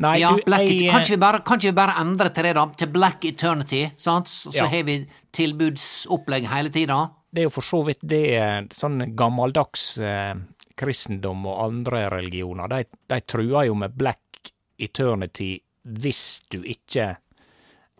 Nei, 0.00 0.14
Ja, 0.22 0.30
du, 0.32 0.42
Black, 0.46 0.62
jeg, 0.70 0.88
kan, 0.90 1.02
ikke 1.04 1.12
vi 1.16 1.20
bare, 1.20 1.40
kan 1.44 1.58
ikke 1.60 1.68
vi 1.74 1.76
bare 1.76 1.96
endre 2.00 2.30
til 2.32 2.46
det, 2.48 2.54
da? 2.56 2.64
Til 2.80 2.88
Black 2.94 3.24
Eternity, 3.28 3.82
sant? 4.00 4.28
Så, 4.32 4.50
så 4.54 4.62
Ja. 4.62 4.68
har 4.72 4.86
vi 4.88 4.96
tilbudsopplegg 5.36 6.48
hele 6.48 6.70
tida. 6.72 7.02
Det 7.32 7.42
er 7.42 7.48
jo 7.50 7.52
for 7.52 7.64
så 7.64 7.82
vidt 7.84 8.00
det 8.08 8.22
eh, 8.36 8.62
sånn 8.72 9.14
gammeldags 9.16 9.98
eh, 9.98 10.32
kristendom 10.76 11.44
og 11.48 11.60
andre 11.66 12.06
religioner, 12.12 12.68
de, 12.72 12.84
de 13.12 13.20
truer 13.28 13.66
jo 13.68 13.74
med 13.76 13.92
black 13.96 14.52
eternity 14.82 15.58
hvis 15.82 16.40
du 16.50 16.60
ikke 16.62 17.16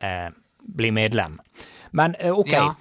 eh, 0.02 0.28
blir 0.62 0.92
medlem. 0.94 1.38
Men 1.92 2.14
eh, 2.18 2.32
ok, 2.32 2.52
Ja. 2.52 2.74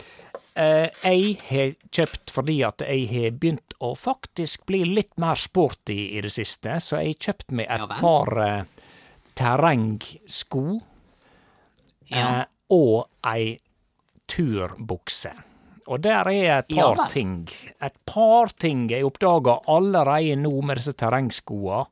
eh, 0.55 0.89
jeg 1.03 1.37
har 1.49 1.73
kjøpt 1.91 2.31
fordi 2.35 2.59
at 2.67 2.81
jeg 2.85 3.07
har 3.11 3.31
begynt 3.41 3.73
å 3.81 3.93
faktisk 3.97 4.65
bli 4.69 4.83
litt 4.85 5.17
mer 5.17 5.35
sporty 5.35 6.17
i 6.17 6.21
det 6.21 6.31
siste, 6.31 6.77
så 6.79 7.01
jeg 7.01 7.15
har 7.15 7.25
kjøpt 7.27 7.51
meg 7.57 7.65
et 7.69 7.81
ja, 7.85 7.87
par 7.99 8.37
eh, 8.45 8.63
terrengsko 9.35 10.65
Ja. 12.11 12.45
og 12.69 13.07
ei 13.27 13.57
turbukse. 14.27 15.31
Og 15.87 15.99
der 16.03 16.27
er 16.29 16.59
et 16.59 16.67
par 16.69 16.95
ja, 16.99 17.05
ting. 17.11 17.47
Et 17.81 17.95
par 18.05 18.51
ting 18.59 18.85
jeg 18.91 19.03
oppdaga 19.07 19.57
allerede 19.71 20.35
nå 20.39 20.51
med 20.63 20.77
disse 20.79 20.93
terrengskoa, 20.93 21.85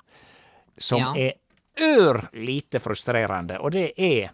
som 0.80 1.18
er 1.18 1.34
ørlite 1.82 2.80
frustrerende. 2.84 3.60
Og 3.60 3.72
det 3.72 3.94
er 3.98 4.32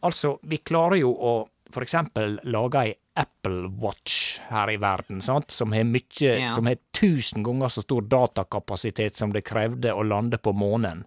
Altså, 0.00 0.36
vi 0.46 0.58
klarer 0.62 1.00
jo 1.00 1.08
å 1.10 1.48
for 1.74 1.82
eksempel 1.82 2.36
lage 2.44 2.82
ei 2.86 2.92
Apple 3.18 3.66
Watch 3.82 4.38
her 4.48 4.70
i 4.70 4.76
verden, 4.78 5.20
sant? 5.20 5.50
som 5.50 5.72
har 5.72 5.82
mye, 5.84 6.38
Ja. 6.38 6.50
som 6.54 6.66
har 6.66 6.76
tusen 6.94 7.42
ganger 7.42 7.68
så 7.68 7.82
stor 7.82 8.02
datakapasitet 8.02 9.16
som 9.16 9.32
det 9.32 9.42
krevde 9.44 9.90
å 9.92 10.06
lande 10.06 10.38
på 10.38 10.52
månen. 10.54 11.04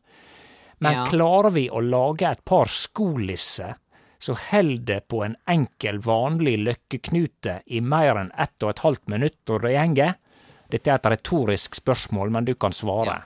Men 0.79 0.93
Ja. 0.93 1.05
klarer 1.05 1.51
vi 1.51 1.69
å 1.69 1.79
lage 1.79 2.29
et 2.29 2.43
par 2.43 2.65
skolisser 2.65 3.75
så 4.19 4.35
held 4.35 4.85
det 4.85 5.07
på 5.07 5.23
en 5.25 5.35
enkel, 5.47 5.99
vanlig 5.99 6.57
løkkeknute 6.59 7.61
i 7.67 7.79
mer 7.79 8.15
enn 8.17 8.31
ett 8.37 8.61
og 8.61 8.69
et 8.71 8.79
halvt 8.79 9.07
minutt 9.07 9.37
når 9.47 9.61
det 9.61 9.71
gjenger? 9.71 10.15
Dette 10.69 10.87
er 10.91 10.95
et 10.95 11.09
retorisk 11.17 11.75
spørsmål, 11.75 12.29
men 12.29 12.45
du 12.45 12.53
kan 12.55 12.71
svare. 12.71 13.23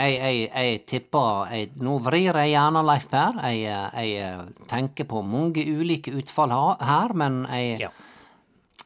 Jeg, 0.00 0.16
jeg, 0.16 0.50
jeg 0.54 0.78
tipper 0.88 1.50
jeg, 1.52 1.70
Nå 1.84 1.98
vrir 2.06 2.32
jeg 2.40 2.52
gjerne, 2.54 2.82
Leif 2.88 3.08
Per. 3.12 3.40
Jeg, 3.44 4.12
eh, 4.24 4.44
tenker 4.70 5.04
på 5.10 5.20
mange 5.26 5.64
ulike 5.68 6.14
utfall 6.16 6.54
her, 6.80 7.12
men 7.14 7.42
Ja. 7.78 7.90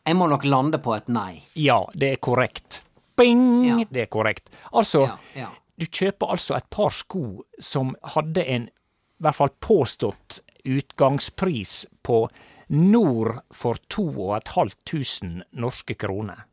jeg 0.07 0.17
må 0.19 0.27
nok 0.29 0.45
lande 0.45 0.79
på 0.83 0.97
et 0.97 1.09
nei. 1.09 1.43
Ja, 1.55 1.85
det 1.95 2.13
er 2.13 2.17
korrekt. 2.17 2.81
Bing! 3.17 3.65
Ja. 3.65 3.77
Det 3.91 4.03
er 4.03 4.11
korrekt. 4.11 4.51
Altså, 4.73 5.05
Ja, 5.07 5.17
ja. 5.37 5.49
du 5.79 5.87
kjøper 5.87 6.31
altså 6.35 6.57
et 6.57 6.69
par 6.71 6.91
sko 6.91 7.45
som 7.61 7.95
hadde 8.03 8.43
en, 8.49 8.67
i 8.67 9.23
hvert 9.23 9.37
fall 9.39 9.53
påstått, 9.61 10.41
utgangspris 10.67 11.87
på 12.03 12.25
nord 12.71 13.39
for 13.53 13.77
2500 13.93 15.45
norske 15.53 15.95
kroner. 16.01 16.45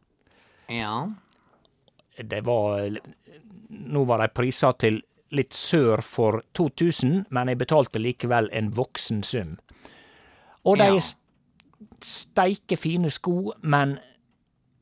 Ja. 0.69 1.07
Det 2.21 2.41
var 2.45 2.89
Nå 3.71 4.03
var 4.05 4.19
de 4.19 4.27
prisa 4.35 4.73
til 4.75 5.01
litt 5.31 5.55
sør 5.55 6.01
for 6.03 6.41
2000, 6.57 7.25
men 7.31 7.47
jeg 7.47 7.59
betalte 7.61 8.01
likevel 8.03 8.49
en 8.51 8.71
voksen 8.75 9.21
sum. 9.23 9.53
Og 10.67 10.77
de 10.77 10.89
Ja. 10.91 10.99
steike 12.03 12.77
fine 12.77 13.09
sko, 13.09 13.53
men 13.61 13.99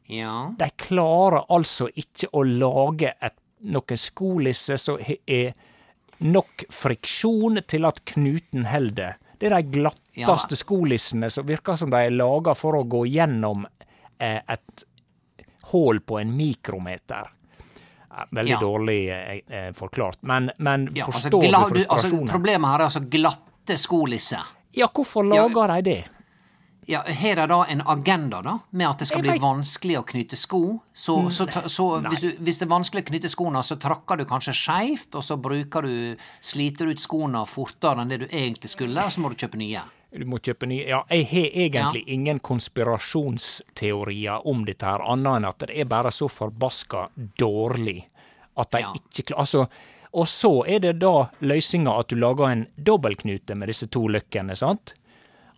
Ja. 0.09 0.51
de 0.57 0.69
klarer 0.77 1.45
altså 1.49 1.87
ikke 1.93 2.29
å 2.33 2.43
lage 2.43 3.13
et, 3.21 3.33
noen 3.61 3.97
skolisse 3.97 4.77
som 4.79 4.97
er 5.27 5.53
nok 6.21 6.65
friksjon 6.71 7.61
til 7.67 7.85
at 7.85 8.03
knuten 8.05 8.65
holder. 8.65 9.15
Det 9.39 9.51
er 9.51 9.61
de 9.61 9.79
glatteste 9.79 10.57
skolissene 10.57 11.29
som 11.31 11.45
virker 11.45 11.77
som 11.77 11.89
de 11.89 11.95
er 11.97 12.09
laga 12.11 12.55
for 12.55 12.73
å 12.73 12.83
gå 12.87 13.05
gjennom 13.07 13.65
eh, 14.19 14.41
et 14.49 14.83
hull 15.71 15.99
på 16.01 16.19
en 16.19 16.35
mikrometer. 16.35 17.29
Veldig 18.31 18.51
Ja. 18.51 18.59
dårlig 18.59 19.09
eh, 19.09 19.41
eh, 19.49 19.71
forklart, 19.73 20.17
men, 20.21 20.51
men 20.57 20.89
ja 20.95 21.05
altså, 21.05 21.21
forstår 21.29 21.41
du 21.41 21.69
frustrasjonen? 21.69 22.19
altså, 22.21 22.31
problemet 22.31 22.69
her 22.71 22.79
er 22.79 22.83
altså 22.89 22.99
glatte 23.09 23.77
skolisser. 23.77 24.43
ja, 24.73 24.87
hvorfor 24.87 25.25
Ja, 25.35 25.47
lager 25.47 25.75
de 25.75 25.81
det? 25.91 26.03
Ja, 26.89 27.03
Har 27.05 27.35
de 27.35 27.45
da 27.47 27.65
en 27.69 27.81
agenda 27.85 28.41
da, 28.41 28.59
med 28.71 28.87
at 28.89 28.97
det 28.97 29.07
skal 29.07 29.17
Jeg 29.19 29.23
bli 29.23 29.31
vet- 29.37 29.41
vanskelig 29.43 29.97
å 29.99 30.03
knytte 30.09 30.35
sko? 30.35 30.79
Så, 30.93 31.29
så, 31.29 31.45
ta- 31.45 31.67
så 31.69 32.01
hvis, 32.01 32.19
du, 32.23 32.31
hvis 32.41 32.57
det 32.57 32.65
er 32.65 32.71
vanskelig 32.71 33.03
å 33.03 33.09
knytte 33.11 33.29
skoene, 33.29 33.61
så 33.63 33.75
trakker 33.77 34.17
du 34.17 34.25
kanskje 34.25 34.53
skeivt, 34.57 35.13
og 35.13 35.21
så 35.23 35.37
du, 35.85 36.15
sliter 36.41 36.89
ut 36.89 36.97
skoene 36.99 37.43
fortere 37.45 38.01
enn 38.01 38.09
det 38.09 38.17
du 38.23 38.25
egentlig 38.31 38.69
skulle, 38.73 39.05
og 39.05 39.11
så 39.13 39.21
må 39.21 39.29
du 39.29 39.35
kjøpe 39.35 39.57
nye. 39.61 39.81
Du 40.11 40.25
må 40.25 40.39
kjøpe 40.41 40.65
nye 40.67 40.87
Ja, 40.87 41.03
jeg 41.09 41.25
har 41.29 41.49
egentlig 41.53 42.03
ingen 42.07 42.39
konspirasjonsteorier 42.39 44.45
om 44.47 44.65
dette 44.65 44.85
her, 44.85 45.01
annet 45.11 45.35
enn 45.37 45.45
at 45.49 45.59
det 45.67 45.75
er 45.79 45.85
bare 45.89 46.11
så 46.11 46.27
forbaska 46.31 47.07
dårlig 47.37 48.07
at 48.57 48.71
de 48.71 48.79
Ja. 48.81 48.93
ikke 48.93 49.23
klarer 49.29 49.39
Altså, 49.45 49.67
og 50.13 50.25
så 50.27 50.65
er 50.67 50.79
det 50.79 50.99
da 50.99 51.29
løsninga 51.41 51.99
at 51.99 52.07
du 52.09 52.15
lager 52.15 52.49
en 52.51 52.67
dobbeltknute 52.75 53.55
med 53.55 53.67
disse 53.69 53.87
to 53.87 54.07
løkkene, 54.07 54.55
sant? 54.57 54.93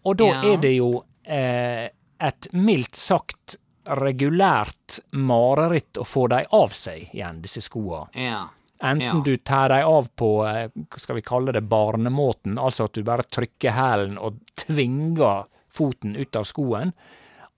Og 0.05 0.17
da 0.17 0.25
Ja. 0.25 0.53
er 0.53 0.57
det 0.57 0.75
jo 0.75 1.03
eh, 1.25 1.89
et 2.19 2.47
mildt 2.53 2.95
sagt 2.95 3.55
regulært 3.85 4.99
mareritt 5.13 5.93
å 5.97 6.03
få 6.05 6.27
dem 6.29 6.45
av 6.51 6.69
seg 6.73 7.09
igjen, 7.13 7.41
disse 7.41 7.61
skoa. 7.61 8.07
Ja. 8.15 8.47
Enten 8.81 9.01
Ja. 9.01 9.21
du 9.25 9.37
tar 9.37 9.69
dem 9.69 9.85
av 9.87 10.07
på, 10.17 10.43
eh, 10.47 10.69
skal 10.97 11.15
vi 11.15 11.21
kalle 11.21 11.51
det, 11.53 11.61
barnemåten, 11.69 12.57
altså 12.57 12.85
at 12.85 12.93
du 12.93 13.03
bare 13.03 13.23
trykker 13.23 13.71
hælen 13.71 14.17
og 14.17 14.39
tvinger 14.57 15.45
foten 15.69 16.15
ut 16.17 16.35
av 16.35 16.43
skoen, 16.49 16.93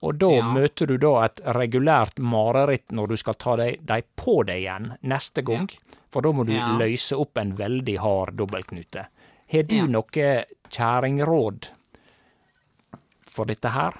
og 0.02 0.18
da 0.18 0.28
Ja. 0.30 0.42
møter 0.52 0.86
du 0.86 0.98
da 0.98 1.24
et 1.24 1.40
regulært 1.44 2.18
mareritt 2.20 2.88
når 2.92 3.08
du 3.08 3.16
skal 3.16 3.34
ta 3.34 3.56
dem 3.56 4.02
på 4.16 4.44
deg 4.44 4.62
igjen 4.62 4.96
neste 5.02 5.42
gang, 5.42 5.70
for 6.10 6.20
da 6.20 6.28
må 6.32 6.44
du 6.44 6.52
Ja. 6.52 6.76
løse 6.78 7.16
opp 7.18 7.38
en 7.38 7.54
veldig 7.56 7.98
hard 7.98 8.36
dobbeltknute. 8.36 9.06
Har 9.50 9.62
du 9.62 9.76
Ja. 9.76 9.86
noe 9.86 10.44
kjerringråd 10.70 11.68
for 13.26 13.44
dette 13.46 13.70
her? 13.70 13.92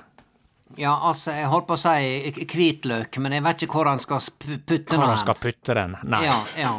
Ja, 0.77 1.09
altså, 1.09 1.31
jeg 1.37 1.47
holdt 1.53 1.67
på 1.69 1.77
å 1.77 1.79
si 1.79 2.47
hvitløk, 2.51 3.19
men 3.23 3.37
jeg 3.37 3.45
vet 3.45 3.63
ikke 3.67 3.77
hvor 3.79 3.91
han 3.93 4.01
skal 4.03 4.23
putte 4.41 4.79
den. 4.81 4.97
Hvor 4.97 5.11
han 5.13 5.21
skal 5.21 5.37
putte 5.39 5.77
den? 5.77 5.93
Nei. 6.11 6.25
Ja, 6.25 6.39
ja. 6.59 6.73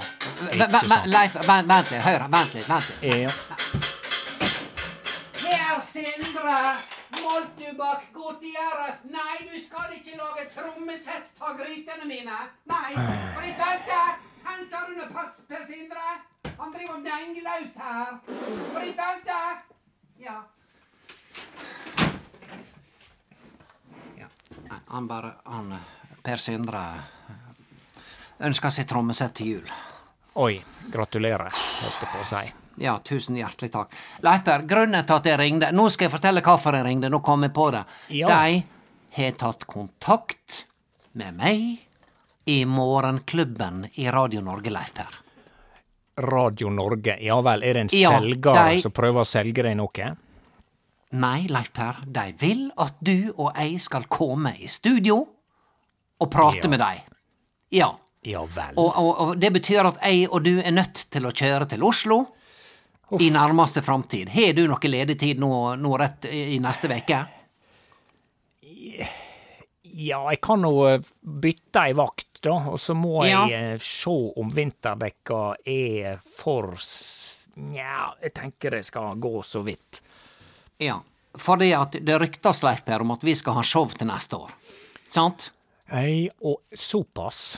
Leif, 1.05 1.37
vent, 1.45 1.69
vent 1.69 1.93
litt, 1.93 2.01
hør, 2.03 2.25
vent 2.33 2.57
litt, 2.57 2.67
vent 2.67 2.89
litt. 2.89 3.03
Ja. 3.23 3.31
Her, 5.45 5.79
Sindre, 5.85 6.57
Moltubakk, 7.21 8.09
godtgjøre. 8.17 8.89
Nei, 9.13 9.37
du 9.47 9.55
skal 9.63 9.93
ikke 9.95 10.17
lage 10.19 10.47
trommesett 10.57 11.31
av 11.39 11.55
grytene 11.61 12.09
mine. 12.09 12.41
Nei, 12.73 12.89
Britt 13.37 13.61
Bente, 13.61 14.01
henter 14.49 14.89
under 14.91 15.13
pass, 15.13 15.39
Per 15.47 15.63
Sindre. 15.69 16.17
Han 16.57 16.73
driver 16.73 16.97
og 16.97 17.07
denger 17.07 17.47
løst 17.47 17.79
her. 17.85 18.19
Britt 18.75 18.99
Bente. 18.99 19.39
Ja. 20.25 20.41
ja. 20.41 20.41
Han 24.87 25.07
bare, 25.07 25.33
han, 25.45 25.73
Per 26.23 26.37
Sindre 26.41 26.81
ønsker 28.45 28.73
seg 28.73 28.87
trommesett 28.89 29.33
til 29.37 29.47
jul. 29.55 29.73
Oi, 30.43 30.57
gratulerer, 30.91 31.51
holdt 31.55 32.01
jeg 32.03 32.11
på 32.11 32.21
å 32.23 32.27
si. 32.27 32.53
Ja, 32.83 32.97
tusen 33.07 33.37
hjertelig 33.39 33.71
takk. 33.71 33.93
Leif 34.25 34.43
Per, 34.43 34.65
grunnen 34.67 35.05
til 35.07 35.15
at 35.15 35.27
jeg 35.29 35.39
ringde 35.39 35.69
Nå 35.71 35.85
skal 35.93 36.09
jeg 36.09 36.11
fortelle 36.17 36.41
hvorfor 36.43 36.75
jeg 36.75 36.83
ringde, 36.83 37.07
nå 37.09 37.21
kom 37.23 37.45
jeg 37.47 37.53
på 37.55 37.69
det. 37.71 37.85
Ja. 38.17 38.27
De 38.27 38.65
har 39.15 39.37
tatt 39.39 39.63
kontakt 39.71 40.65
med 41.15 41.37
meg 41.39 41.79
i 42.51 42.57
Morgenklubben 42.67 43.85
i 43.95 44.09
Radio 44.11 44.41
Norge, 44.43 44.69
Leif 44.75 44.91
Radio 46.17 46.69
Norge, 46.69 47.17
ja 47.23 47.39
vel, 47.43 47.63
er 47.63 47.73
det 47.73 47.81
en 47.85 47.89
Ja, 47.95 48.11
selger 48.19 48.53
de- 48.75 48.81
som 48.81 48.91
prøver 48.91 49.21
å 49.23 49.27
selge 49.27 49.63
deg 49.63 49.75
noe? 49.75 50.11
Nei, 51.15 51.45
Leif 51.47 51.71
Per, 51.75 52.01
de 52.11 52.25
vil 52.41 52.65
at 52.81 52.97
du 53.05 53.31
og 53.37 53.53
jeg 53.55 53.79
skal 53.83 54.07
komme 54.11 54.51
i 54.59 54.67
studio 54.71 55.21
og 56.19 56.31
prate 56.33 56.65
Ja. 56.65 56.71
med 56.71 56.79
dem. 56.81 57.01
Ja. 57.71 57.91
Ja 58.25 58.41
vel. 58.49 58.73
Og, 58.81 58.89
og, 58.97 59.11
og 59.21 59.35
det 59.39 59.51
betyr 59.53 59.85
at 59.85 59.99
jeg 60.01 60.27
og 60.31 60.43
du 60.43 60.55
er 60.59 60.71
nødt 60.73 61.05
til 61.13 61.27
å 61.29 61.31
kjøre 61.35 61.67
til 61.69 61.83
Oslo 61.85 62.23
i 63.21 63.27
nærmeste 63.29 63.83
framtid. 63.85 64.31
Har 64.33 64.55
du 64.57 64.63
noe 64.67 64.89
ledig 64.89 65.19
tid 65.21 65.39
nå, 65.39 65.51
nå 65.77 65.91
rett 66.01 66.25
i 66.25 66.57
neste 66.59 66.89
uke? 66.89 67.19
Ja, 69.95 70.23
jeg 70.31 70.41
kan 70.43 70.63
nå 70.65 70.71
eh, 70.89 71.05
bytte 71.21 71.85
ei 71.87 71.93
vakt, 71.95 72.41
da, 72.43 72.57
og 72.73 72.79
så 72.81 72.95
må 72.97 73.21
Ja. 73.25 73.45
jeg 73.47 73.79
se 73.79 73.85
sjå 74.03 74.15
om 74.41 74.49
vinterdekka 74.51 75.43
er 75.65 76.17
for 76.25 76.73
Nja, 77.55 78.09
jeg 78.21 78.33
tenker 78.35 78.71
det 78.75 78.81
skal 78.83 79.15
gå 79.15 79.39
så 79.47 79.61
vidt. 79.63 80.01
Ja, 80.79 80.99
fordi 81.37 81.71
at 81.75 81.91
det 82.05 82.17
ryktes, 82.21 82.63
Leif 82.63 82.83
Per, 82.85 83.01
om 83.01 83.11
at 83.15 83.23
vi 83.23 83.35
skal 83.35 83.53
ha 83.57 83.63
show 83.63 83.87
til 83.91 84.07
neste 84.07 84.37
år. 84.39 84.51
Sant? 85.11 85.49
Ei, 85.93 86.29
og 86.41 86.61
såpass. 86.73 87.57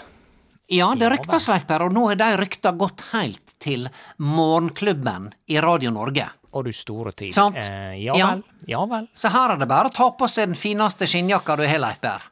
Ja, 0.69 0.89
det 0.99 1.09
ryktes, 1.13 1.47
Leif 1.47 1.65
Per, 1.69 1.85
og 1.87 1.93
nå 1.95 2.07
har 2.09 2.15
de 2.19 2.31
rykta 2.41 2.73
gått 2.77 3.01
heilt 3.13 3.53
til 3.63 3.87
Morgenklubben 4.19 5.31
i 5.47 5.59
Radio 5.63 5.91
Norge. 5.95 6.27
Og 6.57 6.63
du 6.65 6.71
store 6.73 7.11
tid. 7.17 7.33
Sant. 7.35 7.57
Eh, 7.59 7.97
ja 8.03 8.15
Ja. 8.17 8.27
vel. 8.33 8.43
Ja 8.67 8.85
vel. 8.85 9.07
Så 9.13 9.29
her 9.29 9.53
er 9.53 9.57
det 9.61 9.67
bare 9.67 9.89
å 9.89 9.93
ta 9.93 10.09
på 10.11 10.27
seg 10.29 10.47
den 10.47 10.55
fineste 10.55 11.05
skinnjakka 11.07 11.57
du 11.57 11.65
har, 11.67 11.79
Leif 11.79 12.01
Per. 12.01 12.23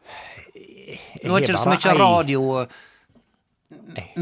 Nå 1.26 1.36
er 1.36 1.42
det 1.42 1.50
ikke 1.50 1.62
så 1.64 1.70
mye 1.70 1.92
ei- 1.92 1.98
radio 2.00 2.68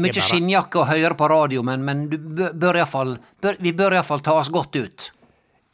Mye 0.00 0.22
skinnjakke 0.24 0.80
å 0.80 0.86
høre 0.88 1.14
på 1.18 1.26
radio, 1.28 1.62
men, 1.62 1.84
men 1.84 2.08
du 2.08 2.16
bør, 2.18 2.78
iallfall 2.80 3.18
Vi 3.60 3.72
bør 3.76 3.92
iallfall 3.98 4.22
ta 4.24 4.32
oss 4.40 4.48
godt 4.52 4.76
ut. 4.80 5.10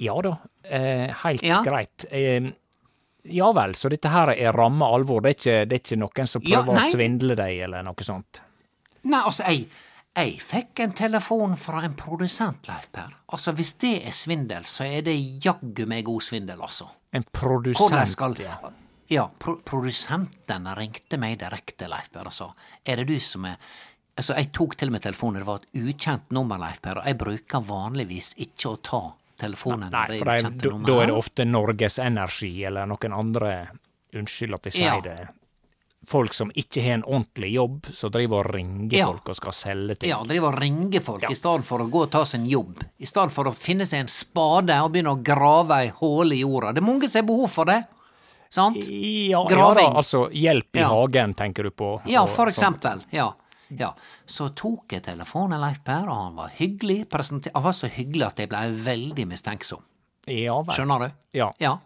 Ja 0.00 0.16
da, 0.24 0.34
eh, 0.70 1.10
helt 1.24 1.42
Ja. 1.46 1.60
greit. 1.66 2.06
Eh, 2.10 2.50
ja 3.24 3.50
vel, 3.52 3.74
så 3.76 3.90
dette 3.92 4.08
her 4.08 4.32
er 4.32 4.52
ramme 4.56 4.86
alvor. 4.86 5.20
Det 5.20 5.30
er 5.30 5.36
ikke, 5.38 5.68
det 5.68 5.76
er 5.76 5.84
ikke 5.84 6.00
noen 6.00 6.30
som 6.30 6.42
prøver 6.42 6.74
ja, 6.74 6.86
å 6.86 6.90
svindle 6.94 7.36
deg, 7.36 7.58
eller 7.66 7.84
noe 7.84 8.06
sånt? 8.06 8.40
Nei, 9.02 9.20
altså, 9.20 9.44
jeg, 9.48 9.66
jeg 10.16 10.38
fikk 10.40 10.80
en 10.84 10.94
telefon 10.96 11.56
fra 11.60 11.82
en 11.84 11.94
produsent, 11.96 12.68
Leif 12.68 12.88
Per. 12.92 13.12
Altså, 13.32 13.52
hvis 13.56 13.74
det 13.80 13.94
er 14.08 14.16
svindel, 14.16 14.64
så 14.68 14.86
er 14.88 15.04
det 15.06 15.16
jaggu 15.44 15.86
meg 15.88 16.04
god 16.08 16.24
svindel, 16.24 16.60
altså. 16.64 16.88
En 17.12 17.24
produsent, 17.32 18.08
skal 18.08 18.36
ja. 18.40 18.56
Ja, 19.10 19.24
pro 19.42 19.56
produsenten 19.66 20.68
ringte 20.78 21.18
meg 21.18 21.40
direkte, 21.40 21.88
Leif 21.90 22.12
Per, 22.14 22.28
og 22.30 22.32
sa 22.34 22.52
er 22.86 23.00
det 23.02 23.08
du 23.10 23.16
som 23.20 23.48
er 23.50 23.56
Altså, 24.20 24.34
jeg 24.36 24.50
tok 24.52 24.74
til 24.76 24.90
og 24.90 24.92
med 24.92 25.00
telefonen, 25.00 25.38
det 25.40 25.46
var 25.46 25.60
et 25.62 25.78
ukjent 25.80 26.32
nummer, 26.34 26.58
Leif 26.60 26.80
Per, 26.82 26.98
og 27.00 27.06
jeg 27.08 27.16
bruker 27.16 27.62
vanligvis 27.64 28.34
ikke 28.42 28.68
å 28.68 28.80
ta 28.84 29.00
telefonen. 29.40 29.90
Nei, 29.90 30.18
for 30.20 30.28
er- 30.28 30.42
da 30.42 30.78
da 30.86 31.00
er 31.02 31.06
det 31.10 31.16
ofte 31.16 31.46
Norges 31.48 31.98
Energi 31.98 32.52
eller 32.68 32.86
noen 32.90 33.12
andre 33.16 33.52
Unnskyld 34.12 34.54
at 34.54 34.64
jeg 34.66 34.72
sier 34.80 34.94
Ja. 34.96 35.00
det. 35.00 35.28
Folk 36.08 36.32
som 36.34 36.50
ikke 36.56 36.82
har 36.82 36.94
en 36.94 37.02
ordentlig 37.04 37.52
jobb, 37.54 37.86
som 37.94 38.10
driver 38.10 38.40
og 38.48 38.54
ringer 38.54 38.96
Ja. 38.98 39.06
folk 39.06 39.28
og 39.28 39.36
skal 39.36 39.52
selge 39.52 39.98
ting. 40.00 40.08
Ja, 40.10 40.22
driver 40.24 40.48
og 40.54 40.58
ringer 40.58 41.00
folk 41.00 41.22
Ja. 41.22 41.28
i 41.30 41.34
stedet 41.34 41.62
for 41.64 41.78
å 41.78 41.88
gå 41.90 42.02
og 42.02 42.10
ta 42.10 42.24
sin 42.24 42.46
jobb. 42.46 42.82
I 42.98 43.04
stedet 43.04 43.30
for 43.30 43.44
å 43.44 43.54
finne 43.54 43.84
seg 43.86 44.00
en 44.00 44.06
spade 44.08 44.70
og 44.82 44.92
begynne 44.92 45.12
å 45.14 45.22
grave 45.22 45.70
ei 45.76 45.88
hål 45.88 46.32
i 46.32 46.40
jorda. 46.40 46.72
Det 46.74 46.82
er 46.82 46.86
mange 46.86 47.08
som 47.08 47.20
har 47.22 47.26
behov 47.28 47.50
for 47.50 47.64
det. 47.66 47.84
Sant? 48.48 48.76
Ja, 48.78 49.44
ja 49.48 49.74
da, 49.74 49.92
altså 49.94 50.28
hjelp 50.32 50.74
i 50.74 50.80
hagen, 50.82 51.34
tenker 51.34 51.62
du 51.62 51.70
på. 51.70 52.00
Ja, 52.06 52.24
for 52.26 52.46
sånt. 52.46 52.56
eksempel. 52.80 53.04
Ja. 53.12 53.32
Ja. 53.78 53.92
Så 54.26 54.48
tok 54.58 54.92
jeg 54.96 55.04
telefonen, 55.06 55.60
Leif 55.62 55.80
Per, 55.86 56.08
og 56.08 56.16
han 56.24 56.36
var 56.38 56.52
hyggelig. 56.56 57.04
Han 57.12 57.64
var 57.64 57.76
så 57.76 57.90
hyggelig 57.90 58.26
at 58.26 58.42
jeg 58.42 58.50
ble 58.50 58.64
veldig 58.86 59.26
mistenksom. 59.30 59.82
Ja 60.28 60.58
vel. 60.62 60.74
Skjønner 60.76 60.98
du? 61.06 61.08
Ja. 61.38 61.48
Ja. 61.62 61.78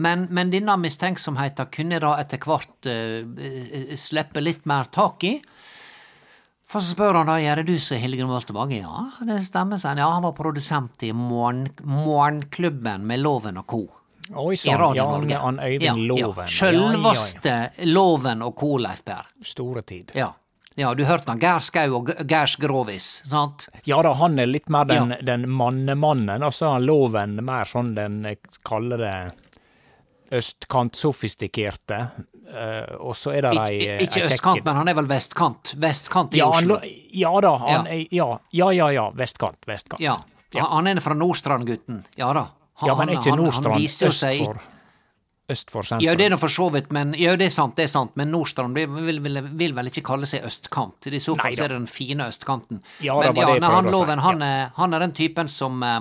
Men, 0.00 0.26
men 0.32 0.50
denne 0.52 0.76
mistenksomheten 0.80 1.68
kunne 1.74 1.98
jeg 1.98 2.04
da 2.04 2.14
etter 2.22 2.40
hvert 2.42 2.88
eh, 2.88 3.96
slippe 4.00 4.40
litt 4.42 4.64
mer 4.66 4.88
tak 4.92 5.24
i. 5.28 5.34
For 6.72 6.80
så 6.80 6.94
spør 6.94 7.18
han 7.20 7.28
da 7.28 7.36
gjør 7.36 7.60
det 7.60 7.66
du 7.68 7.78
som 7.84 8.00
Hildegunn 8.00 8.30
Moltebakk. 8.32 8.70
Ja, 8.78 9.10
det 9.28 9.42
stemmer, 9.44 9.76
sier 9.76 9.92
han. 9.92 10.00
Ja, 10.00 10.08
han 10.14 10.24
var 10.24 10.32
produsent 10.36 11.02
i 11.04 11.12
Morgenklubben 11.12 13.04
med 13.06 13.20
Loven 13.20 13.60
og 13.60 13.66
co. 13.68 13.82
Oi 14.38 14.56
sann, 14.56 14.94
ja, 14.96 15.04
han 15.42 15.58
Øyvind 15.60 16.06
Loven. 16.08 16.48
Sjølvaste 16.48 17.72
Loven 17.90 18.42
og 18.46 18.54
co, 18.56 18.78
Leif 18.80 19.02
Per. 19.04 19.28
Store 19.44 19.82
tid. 19.84 20.14
Ja. 20.16 20.30
Ja, 20.76 20.94
du 20.94 21.04
hørte 21.04 21.28
han. 21.28 21.38
Geir 21.38 21.60
Skau 21.60 21.96
og 21.98 22.10
Geirs 22.28 22.56
Grovis, 22.56 23.22
sant? 23.28 23.68
Ja 23.84 24.00
da, 24.02 24.12
han 24.14 24.38
er 24.38 24.46
litt 24.46 24.68
mer 24.72 24.84
den, 24.84 25.10
Ja. 25.10 25.16
den 25.22 25.48
mannemannen, 25.50 26.42
og 26.42 26.52
så 26.52 26.66
er 26.66 26.72
han 26.78 26.86
Loven 26.86 27.36
mer 27.44 27.64
sånn 27.64 27.94
den 27.94 28.24
eh, 28.26 28.36
kaller 28.64 28.96
det 28.98 29.32
østkant-sofistikerte. 30.32 32.06
eh, 32.52 32.94
og 33.00 33.14
så 33.16 33.32
er 33.32 33.42
det 33.46 33.52
ei 33.58 33.78
ei 33.88 33.98
ikke 34.04 34.20
kjekke- 34.20 34.32
østkant, 34.34 34.64
men 34.64 34.76
han 34.76 34.88
er 34.88 34.94
vel 34.94 35.06
vestkant? 35.06 35.74
Vestkant 35.80 36.34
i 36.34 36.38
ja, 36.38 36.48
Oslo. 36.48 36.74
lo- 36.74 36.80
ja 37.12 37.40
da, 37.40 37.56
han 37.58 37.86
Ja. 37.86 37.92
er 37.92 38.06
Ja, 38.10 38.38
ja, 38.52 38.70
ja, 38.70 38.88
ja 38.90 39.10
vestkant. 39.10 39.56
Vestkant. 39.66 40.00
Ja. 40.00 40.16
Han 40.68 40.86
er 40.86 41.00
fra 41.00 41.14
Nordstrand-gutten. 41.14 42.04
Ja 42.16 42.32
da. 42.32 42.48
Han, 42.74 42.88
Ja, 42.88 42.94
men 42.96 43.08
er 43.08 43.12
ikke 43.16 43.36
Nordstrand 43.36 43.76
øst 43.84 44.44
for 44.46 44.60
Øst 45.52 45.72
for 45.72 45.86
sentrum? 45.86 46.04
Ja, 46.06 46.14
det 46.18 46.26
er 46.26 46.32
nå 46.32 46.38
for 46.40 46.52
så 46.52 46.68
vidt, 46.72 46.90
men 46.94 47.12
ja, 47.18 47.34
det 47.38 47.48
er 47.50 47.54
sant, 47.54 47.76
det 47.78 47.86
er 47.86 47.92
sant. 47.92 48.14
Men 48.18 48.32
Nordstrand 48.32 48.78
vil, 48.78 49.20
vil, 49.20 49.20
vil, 49.60 49.76
vel 49.76 49.90
ikke 49.90 50.04
kalle 50.06 50.28
seg 50.28 50.46
østkant. 50.48 51.08
I 51.08 51.20
så 51.22 51.36
fall 51.38 51.56
så 51.56 51.66
er 51.66 51.74
det 51.74 51.78
den 51.80 51.90
fine 51.90 52.28
østkanten. 52.32 52.82
Ja, 53.04 53.18
men 53.20 53.36
jeg 53.36 53.62
nei, 53.62 53.72
han 53.76 53.90
Loven, 53.92 54.24
han, 54.24 54.42
ja. 54.42 54.50
er, 54.66 54.74
han 54.78 54.96
er 54.96 55.06
den 55.06 55.16
typen 55.18 55.50
som 55.52 55.82
eh, 55.86 56.00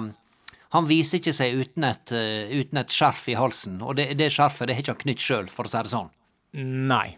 Han 0.71 0.87
viser 0.87 1.19
ikke 1.19 1.33
seg 1.35 1.57
uten 1.59 1.83
et, 1.83 2.13
eh, 2.15 2.51
uten 2.55 2.79
et 2.79 2.93
skjerf 2.95 3.25
i 3.27 3.35
halsen. 3.35 3.81
Og 3.83 3.97
det, 3.99 4.13
det 4.19 4.31
skjerfet 4.31 4.69
det 4.69 4.77
har 4.77 4.85
ikke 4.85 4.95
han 4.95 5.03
knytt 5.05 5.25
sjøl, 5.25 5.51
for 5.51 5.67
å 5.67 5.71
si 5.73 5.81
det 5.83 5.91
sånn. 5.91 6.11
Nei. 6.91 7.09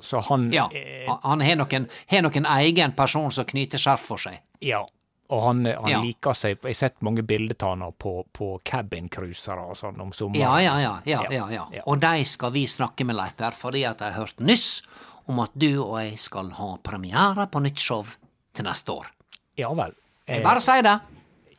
Så 0.00 0.20
han 0.28 0.48
Ja, 0.52 0.68
Han 1.08 1.18
han 1.22 1.40
har 1.44 1.56
har 1.56 2.22
noen 2.22 2.46
egen 2.46 2.92
person 2.96 3.30
som 3.32 3.44
knyter 3.44 3.80
skjerf 3.80 4.04
for 4.12 4.20
seg. 4.20 4.40
Ja. 4.60 4.84
Og 5.30 5.42
han, 5.44 5.60
han 5.66 5.90
Ja. 5.90 6.00
liker 6.02 6.34
seg 6.34 6.56
Jeg 6.58 6.72
har 6.72 6.78
sett 6.78 7.02
mange 7.06 7.22
bilder 7.22 7.54
av 7.62 7.76
han 7.78 7.92
på, 7.92 8.26
på 8.34 8.48
cabincruisere 8.66 9.62
og 9.70 9.76
sånn 9.78 10.00
om 10.02 10.10
sommeren. 10.12 10.42
Ja, 10.42 10.58
ja, 10.60 10.74
ja. 10.80 10.94
ja, 11.30 11.46
ja, 11.50 11.68
ja. 11.72 11.82
Og 11.86 12.00
de 12.02 12.24
skal 12.26 12.50
vi 12.52 12.64
snakke 12.66 13.06
med, 13.06 13.16
Leif 13.16 13.36
Per, 13.38 13.54
fordi 13.54 13.84
at 13.86 14.00
jeg 14.02 14.12
har 14.12 14.24
hørt 14.24 14.40
nyss 14.42 14.82
om 15.30 15.38
at 15.44 15.54
du 15.54 15.70
og 15.84 15.96
jeg 16.02 16.18
skal 16.18 16.50
ha 16.58 16.72
premiere 16.82 17.46
på 17.46 17.62
nytt 17.62 17.78
show 17.78 18.02
til 18.54 18.66
neste 18.66 18.90
år. 18.90 19.06
Ja 19.60 19.70
vel. 19.76 19.94
Jeg 20.26 20.42
bare 20.42 20.62
sier 20.62 20.82
det, 20.86 20.96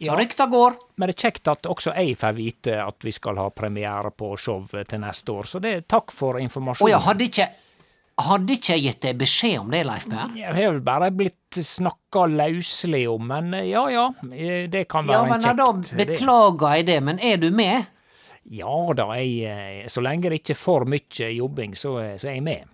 så 0.01 0.05
ja. 0.09 0.15
rykta 0.17 0.47
går. 0.51 0.77
Men 0.97 1.11
det 1.11 1.15
er 1.17 1.29
kjekt 1.29 1.47
at 1.51 1.67
også 1.69 1.93
jeg 1.95 2.15
får 2.19 2.35
vite 2.37 2.77
at 2.83 3.03
vi 3.05 3.11
skal 3.15 3.39
ha 3.39 3.49
premiere 3.55 4.11
på 4.15 4.33
show 4.39 4.63
til 4.67 4.99
neste 5.03 5.31
år, 5.31 5.47
så 5.47 5.59
det 5.63 5.87
takk 5.91 6.11
for 6.15 6.39
Å 6.39 6.75
Og 6.81 6.89
ja, 6.89 6.99
hadde 6.99 7.27
ikke 7.27 7.47
hadde 8.25 8.55
ikke 8.57 8.75
jeg 8.75 8.83
gitt 8.85 9.05
deg 9.05 9.19
beskjed 9.21 9.57
om 9.61 9.71
det, 9.73 9.81
Leif 9.87 10.07
Per? 10.09 10.35
Jeg 10.37 10.51
har 10.55 10.73
vel 10.73 10.83
bare 10.85 11.11
blitt 11.15 11.59
snakka 11.65 12.25
løselig 12.31 13.05
om, 13.11 13.25
men 13.31 13.53
eh, 13.57 13.69
ja 13.71 13.85
ja, 13.91 14.05
eh, 14.31 14.67
det 14.71 14.85
kan 14.91 15.07
være 15.07 15.29
men 15.29 15.47
ja, 15.47 15.53
da 15.57 15.69
kjekt 15.71 15.95
det. 15.95 16.07
beklager 16.11 16.77
jeg 16.77 16.87
det, 16.91 16.99
men 17.07 17.21
er 17.21 17.41
du 17.41 17.49
med? 17.55 17.89
Ja 18.51 18.75
da, 18.97 19.07
jeg, 19.19 19.33
eh, 19.47 19.89
så 19.91 20.03
lenge 20.03 20.31
det 20.31 20.41
ikke 20.41 20.55
er 20.55 20.61
for 20.61 20.87
mye 20.89 21.31
jobbing, 21.37 21.75
så, 21.77 21.95
så 22.19 22.31
er 22.31 22.37
jeg 22.39 22.45
med. 22.47 22.69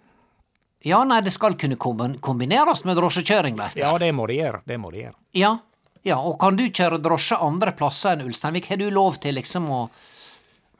Ja, 0.85 1.01
nei, 1.03 1.21
det 1.25 1.33
skal 1.35 1.57
kunne 1.59 1.75
kombineres 1.77 2.83
med 2.85 2.99
drosjekjøring, 2.99 3.57
Leif 3.59 3.73
Per. 3.75 3.83
Ja, 3.83 3.95
det 4.01 4.13
må 4.15 4.27
de 4.29 4.37
gjøre. 4.37 4.61
Det 4.69 4.77
må 4.79 4.93
de 4.93 5.07
gjøre. 5.07 5.17
Ja, 5.35 5.57
ja, 6.07 6.21
og 6.21 6.37
kan 6.39 6.55
du 6.55 6.67
kjøre 6.69 7.01
drosje 7.03 7.35
andre 7.43 7.73
plasser 7.75 8.15
enn 8.15 8.29
Ulsteinvik? 8.29 8.69
Har 8.71 8.79
du 8.79 8.87
lov 8.93 9.17
til 9.23 9.35
liksom 9.35 9.67
å 9.73 9.81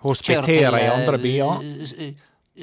Hospitere 0.06 0.84
i 0.84 0.88
andre 0.92 1.18
byer. 1.18 1.64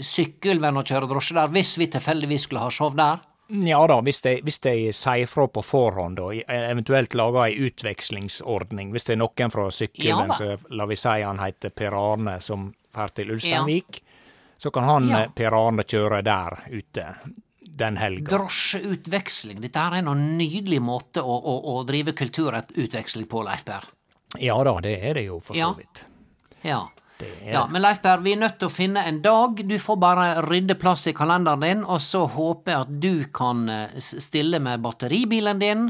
S- 0.00 0.14
Sykkylven 0.14 0.76
og 0.76 0.84
kjøre 0.86 1.08
drosje 1.10 1.34
der, 1.34 1.48
hvis 1.48 1.76
vi 1.78 1.86
tilfeldigvis 1.86 2.42
skulle 2.48 2.60
ha 2.62 2.70
show 2.70 2.90
der? 2.94 3.20
Ja 3.50 3.82
da, 3.86 3.98
hvis 4.00 4.20
de, 4.24 4.38
hvis 4.42 4.58
de 4.64 4.72
sier 4.96 5.26
fra 5.28 5.44
på 5.52 5.60
forhånd 5.62 6.18
og 6.18 6.32
eventuelt 6.48 7.12
lager 7.14 7.42
ei 7.44 7.58
utvekslingsordning. 7.66 8.90
Hvis 8.94 9.04
det 9.04 9.12
er 9.12 9.20
noen 9.20 9.50
fra 9.52 9.66
sykkelen, 9.70 10.30
Ja, 10.32 10.38
så 10.38 10.56
la 10.70 10.86
vi 10.88 10.96
si 10.96 11.08
han 11.22 11.38
heter 11.38 11.70
Per 11.70 11.92
Arne, 11.92 12.38
som 12.40 12.70
drar 12.94 13.12
til 13.14 13.30
Ulsteinvik, 13.34 14.00
så 14.56 14.70
kan 14.72 14.84
han 14.88 15.08
Ja. 15.08 15.18
eh, 15.24 15.28
Per 15.36 15.52
Arne 15.52 15.84
kjøre 15.84 16.22
der 16.24 16.56
ute 16.72 17.04
den 17.76 17.96
helga. 17.96 18.38
Drosjeutveksling, 18.38 19.60
dette 19.60 19.78
her 19.78 19.92
er 19.98 20.08
en 20.08 20.38
nydelig 20.38 20.80
måte 20.80 21.20
å, 21.22 21.36
å, 21.36 21.54
å 21.76 21.84
drive 21.86 22.12
kulturutveksling 22.16 23.26
på, 23.28 23.42
Leif 23.44 23.64
Per. 23.64 23.84
Ja 24.40 24.56
da, 24.64 24.78
det 24.80 24.96
er 25.04 25.14
det 25.14 25.26
jo 25.28 25.40
for 25.40 25.54
så 25.54 25.74
vidt. 25.76 26.06
Ja. 26.64 26.80
Er 26.88 27.03
ja. 27.46 27.66
Men 27.70 27.82
Leif 27.82 28.00
Berr, 28.02 28.20
vi 28.24 28.32
er 28.32 28.40
nødt 28.40 28.58
til 28.58 28.68
å 28.68 28.72
finne 28.72 29.04
en 29.08 29.20
dag. 29.22 29.60
Du 29.68 29.76
får 29.78 29.96
bare 30.00 30.26
rydde 30.46 30.74
plass 30.80 31.06
i 31.06 31.12
kalenderen 31.12 31.60
din, 31.64 31.84
og 31.84 32.00
så 32.00 32.24
håper 32.30 32.72
jeg 32.72 32.80
at 32.80 33.00
du 33.00 33.24
kan 33.32 33.68
eh, 33.68 33.94
stille 34.00 34.60
med 34.60 34.80
batteribilen 34.84 35.58
din. 35.62 35.86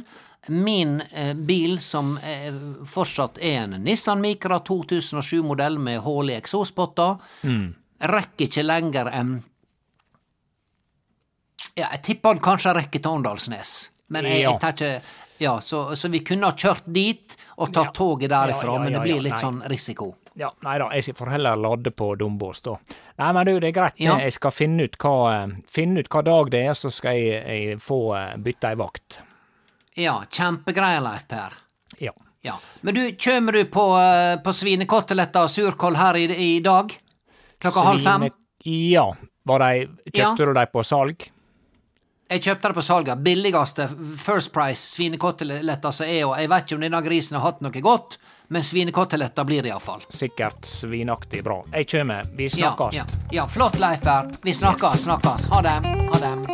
Min 0.49 0.99
eh, 1.13 1.33
bil, 1.35 1.79
som 1.81 2.19
eh, 2.21 2.53
fortsatt 2.85 3.39
er 3.41 3.63
en 3.63 3.79
Nissan 3.85 4.21
Micra 4.21 4.59
2007-modell 4.61 5.79
med 5.81 6.01
hull 6.05 6.31
i 6.31 6.37
eksospotter, 6.41 7.17
Mm. 7.43 7.75
rekker 8.01 8.45
ikke 8.51 8.63
lenger 8.67 9.09
enn 9.15 9.39
Ja, 11.75 11.89
jeg 11.91 12.03
tipper 12.07 12.35
den 12.37 12.43
kanskje 12.45 12.75
rekker 12.77 13.03
til 13.03 13.11
Åndalsnes, 13.19 13.71
men 14.15 14.25
jeg, 14.29 14.43
Ja. 14.45 14.51
jeg 14.53 14.61
tar 14.61 14.73
ikke 14.77 15.03
Ja, 15.41 15.57
så, 15.61 15.97
så 15.99 16.09
vi 16.09 16.21
kunne 16.23 16.47
ha 16.47 16.53
kjørt 16.55 16.85
dit 16.95 17.33
og 17.59 17.73
tatt 17.73 17.89
Ja. 17.89 17.91
toget 17.97 18.31
derifra, 18.31 18.75
Ja, 18.77 18.79
men 18.85 18.93
det 18.93 19.01
blir 19.03 19.21
litt 19.21 19.41
sånn 19.43 19.63
risiko. 19.69 20.15
Ja, 20.37 20.49
nei 20.67 20.79
da, 20.83 20.89
jeg 20.95 21.15
får 21.15 21.31
heller 21.31 21.57
lade 21.57 21.93
på 21.95 22.09
Dombås, 22.19 22.63
da. 22.67 22.75
Nei, 23.23 23.29
men 23.37 23.47
du, 23.47 23.53
det 23.63 23.69
er 23.71 23.77
greit. 23.77 24.01
Ja. 24.03 24.17
Jeg 24.19 24.35
skal 24.35 24.51
finne 24.55 24.89
ut 24.89 24.97
hva, 24.99 25.15
eh, 25.35 25.53
finne 25.71 26.03
ut 26.03 26.11
hva 26.11 26.25
dag 26.27 26.51
det 26.51 26.65
er, 26.67 26.75
så 26.75 26.91
skal 26.91 27.21
jeg, 27.21 27.43
jeg 27.47 27.79
få 27.83 28.01
bytta 28.11 28.43
bytte 28.43 28.73
ei 28.73 28.79
vakt. 28.81 29.21
Ja, 29.95 30.17
kjempegreier, 30.27 31.05
Leif 31.05 31.29
Per. 31.31 31.55
Ja. 32.03 32.11
Ja. 32.45 32.57
Men 32.81 32.95
du, 32.95 33.05
kjem 33.17 33.53
du 33.55 33.61
på, 33.73 33.85
uh, 33.97 34.35
på 34.43 34.53
svinekoteletter 34.53 35.47
og 35.47 35.53
surkål 35.53 35.97
her 35.97 36.19
i, 36.19 36.27
i 36.35 36.51
dag? 36.61 36.91
Klokka 37.63 37.87
halv 37.87 38.03
fem? 38.05 38.27
Ja. 38.69 39.07
Var 39.45 39.63
de, 39.63 39.87
kjøpte 40.11 40.43
Ja. 40.43 40.51
du 40.51 40.53
de 40.59 40.67
på 40.73 40.83
salg? 40.85 41.25
Jeg 42.29 42.43
kjøpte 42.43 42.69
det 42.69 42.75
på 42.75 42.83
salget. 42.83 43.23
Billigste 43.25 43.87
First 44.19 44.53
Price 44.53 44.97
svinekoteletter 44.97 45.93
som 45.93 46.09
er, 46.09 46.25
og 46.27 46.39
jeg 46.41 46.51
vet 46.51 46.65
ikke 46.67 46.79
om 46.79 46.85
denne 46.87 47.03
grisen 47.05 47.37
har 47.39 47.45
hatt 47.45 47.61
noe 47.65 47.83
godt, 47.85 48.19
men 48.49 48.63
svinekoteletter 48.65 49.45
blir 49.45 49.63
det 49.63 49.69
iallfall. 49.69 50.03
Sikkert 50.09 50.65
svinaktig 50.65 51.45
bra. 51.45 51.65
Jeg 51.73 51.87
kjem. 51.89 52.13
Vi 52.37 52.45
Ja, 52.45 52.51
snakkast. 52.51 52.97
ja, 52.97 53.05
ja, 53.31 53.47
flott, 53.49 53.79
Leifberg. 53.79 54.35
Vi 54.43 54.55
snakkes, 54.55 55.03
snakkes. 55.03 55.47
Ha 55.47 55.63
det. 55.63 55.81
Ha 56.13 56.19
det. 56.21 56.54